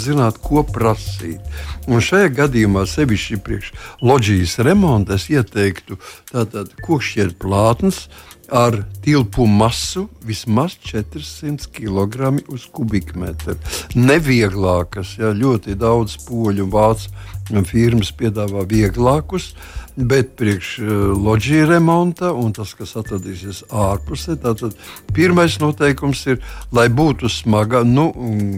zināt, 0.00 0.40
ko 0.40 0.64
prasīt. 0.64 1.44
Un 1.84 2.00
šajā 2.04 2.32
gadījumā 2.40 2.86
sevišķi 2.88 3.40
priekš 3.44 3.74
loģijas 4.00 4.56
remonta 4.64 5.20
es 5.20 5.28
ieteiktu 5.28 6.00
tātad 6.32 6.72
kokšķiet 6.80 7.36
plātnes, 7.42 8.06
ar 8.48 8.78
tilpu 9.04 9.46
masu 9.46 10.06
vismaz 10.24 10.76
400 10.84 11.68
kg 11.72 12.32
uz 12.48 12.66
kubikmetru. 12.72 13.56
Nevieglākas, 13.94 15.16
ja 15.20 15.32
ļoti 15.36 15.76
daudz 15.78 16.16
poļu 16.28 16.64
un 16.64 16.72
vācu 16.72 17.64
firmas 17.68 18.12
piedāvā 18.12 18.64
vieglākus, 18.68 19.52
bet 19.98 20.34
priekš 20.38 20.68
uh, 20.78 20.88
loģija 21.18 21.66
remonta 21.72 22.30
un 22.36 22.52
tas, 22.54 22.70
kas 22.78 22.94
atradīsies 23.00 23.64
ārpusē, 23.74 24.36
tātad 24.42 24.76
pirmais 25.14 25.58
noteikums 25.58 26.22
ir, 26.30 26.38
lai 26.74 26.86
būtu 26.92 27.30
smaga, 27.32 27.82
nu, 27.86 28.06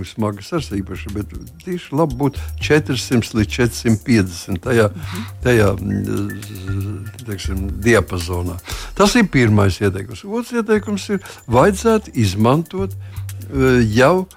smagas 0.08 0.52
ar 0.56 0.66
īpaši, 0.80 1.12
bet 1.16 1.32
tieši 1.64 1.94
labi 1.96 2.18
būtu 2.20 2.44
400 2.60 3.38
līdz 3.40 3.56
450 3.56 4.60
tajā, 4.66 4.90
tajā 5.44 5.70
teiksim, 7.26 7.68
diapazonā. 7.84 8.58
Tas 8.98 9.16
ir 9.16 9.30
pirmais 9.32 9.80
ieteikums. 9.80 10.26
Otrs 10.28 10.52
ieteikums 10.60 11.08
ir, 11.14 11.24
vajadzētu 11.48 12.12
izmantot 12.20 12.92
uh, 12.92 13.80
jau 13.88 14.28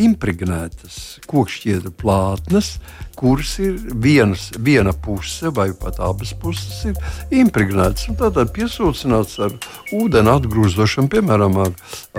impregnētas 0.00 1.20
kokšķiedra 1.30 1.92
plātnes, 1.98 2.74
kuras 3.18 3.52
ir 3.62 3.76
vienas, 4.02 4.48
viena 4.58 4.92
puse 5.04 5.52
vai 5.54 5.68
pat 5.78 6.00
abas 6.02 6.32
puses 6.40 6.80
ir 6.90 6.98
impregnētas. 7.42 8.08
Tātad 8.18 8.50
piesūcināts 8.56 9.38
ar 9.44 9.54
ūdeni 9.94 10.32
atgrūstošanu, 10.34 11.10
piemēram, 11.14 11.60
ar, 11.62 11.74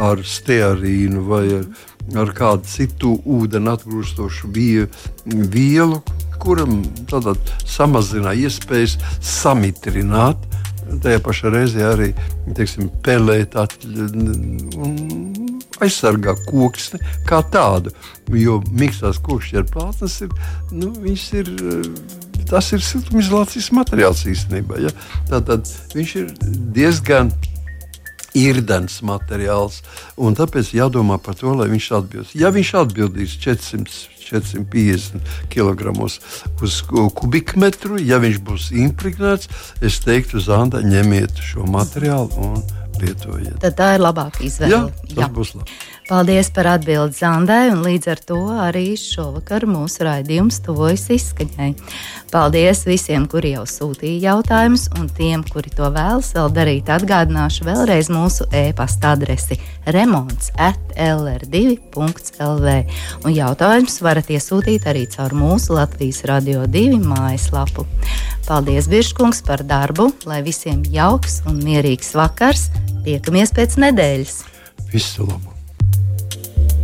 ar 0.07 0.23
stearīnu 0.23 1.25
vai 1.27 1.43
ar, 1.59 1.67
ar 2.23 2.33
kādu 2.38 2.71
citu 2.71 3.17
ūdeni 3.38 3.73
atgrūstošu 3.75 4.51
vielu, 4.55 6.01
kuram 6.39 6.81
samazina 7.67 8.35
iespējas 8.39 8.97
samitrināt. 9.23 10.39
Tajā 11.01 11.19
pašā 11.25 11.49
reizē 11.49 11.88
arī 11.89 12.11
teiksim, 12.55 12.91
pelēt 13.03 13.57
un 14.77 15.44
aizsargā 15.84 16.36
koksni 16.47 17.01
kā 17.30 17.41
tādu. 17.51 17.93
Jo 18.32 18.60
mīkstās 18.71 19.19
kokšķa 19.25 19.65
plātnes 19.73 20.21
ir, 20.25 20.38
nu, 20.71 20.93
ir. 21.06 21.51
Tas 22.45 22.67
ir 22.75 22.84
siltumizolācijas 22.86 23.71
materiāls 23.73 24.21
īstenībā. 24.30 24.78
Ja? 24.84 24.91
Tātad 25.32 25.65
viņš 25.95 26.12
ir 26.19 26.28
diezgan 26.75 27.32
irdens 28.36 28.99
materiāls. 29.06 29.80
Tāpēc 30.15 30.73
jādomā 30.75 31.17
par 31.23 31.38
to, 31.39 31.56
lai 31.58 31.69
viņš 31.71 31.88
atbildīs. 31.99 32.36
Ja 32.38 32.51
viņš 32.54 32.73
atbildīs 32.84 33.38
400, 33.41 34.04
450 34.25 35.34
kg 35.54 35.95
uz 36.06 36.80
kubikmetru, 37.17 37.99
ja 38.01 38.19
viņš 38.21 38.41
būs 38.45 38.71
impregnēts, 38.75 39.49
es 39.86 40.01
teiktu, 40.04 40.41
Zanda, 40.43 40.82
ņemiet 40.86 41.39
šo 41.45 41.67
materiālu 41.69 42.49
un 42.49 42.65
lietojiet. 43.01 43.58
Tad 43.63 43.77
tā 43.79 43.89
ir 43.97 44.03
labāka 44.03 44.43
izvēle. 44.45 44.71
Jā, 44.71 44.81
tas 45.10 45.19
Jā. 45.23 45.29
būs 45.36 45.55
labi. 45.58 45.79
Paldies 46.05 46.51
par 46.53 46.67
atbildi 46.69 47.17
Zandai, 47.17 47.71
un 47.73 47.79
līdz 47.81 48.11
ar 48.13 48.19
to 48.29 48.35
arī 48.61 48.93
šovakar 48.99 49.63
mūsu 49.65 50.03
raidījums 50.05 50.59
tuvojas 50.61 51.09
izskaņai. 51.15 51.71
Paldies 52.29 52.85
visiem, 52.85 53.25
kuri 53.25 53.55
jau 53.55 53.63
sūtīja 53.65 54.21
jautājumus, 54.27 54.85
un 54.99 55.09
tiem, 55.09 55.41
kuri 55.49 55.73
to 55.73 55.89
vēlas 55.95 56.29
vēl 56.37 56.53
darīt, 56.53 56.85
atgādināšu 56.93 57.65
vēlreiz 57.65 58.13
mūsu 58.13 58.45
e-pasta 58.53 59.17
adresi 59.17 59.57
remonds 59.95 60.51
atlr2.lv. 60.61 62.75
Un 63.25 63.33
jautājumus 63.33 63.97
varat 64.05 64.29
iesūtīt 64.37 64.85
arī 64.91 65.09
caur 65.09 65.33
mūsu 65.33 65.73
Latvijas 65.79 66.21
Radio 66.29 66.69
2 66.69 67.01
mājaslapu. 67.01 67.81
Paldies, 68.45 68.85
Biržkungs, 68.93 69.41
par 69.49 69.65
darbu, 69.65 70.13
lai 70.29 70.45
visiem 70.45 70.85
jauks 70.85 71.41
un 71.49 71.57
mierīgs 71.65 72.13
vakars! 72.13 72.69
Tiekamies 73.09 73.49
pēc 73.57 73.81
nedēļas! 73.81 74.45
Visu 74.93 75.25
labu! 75.25 75.54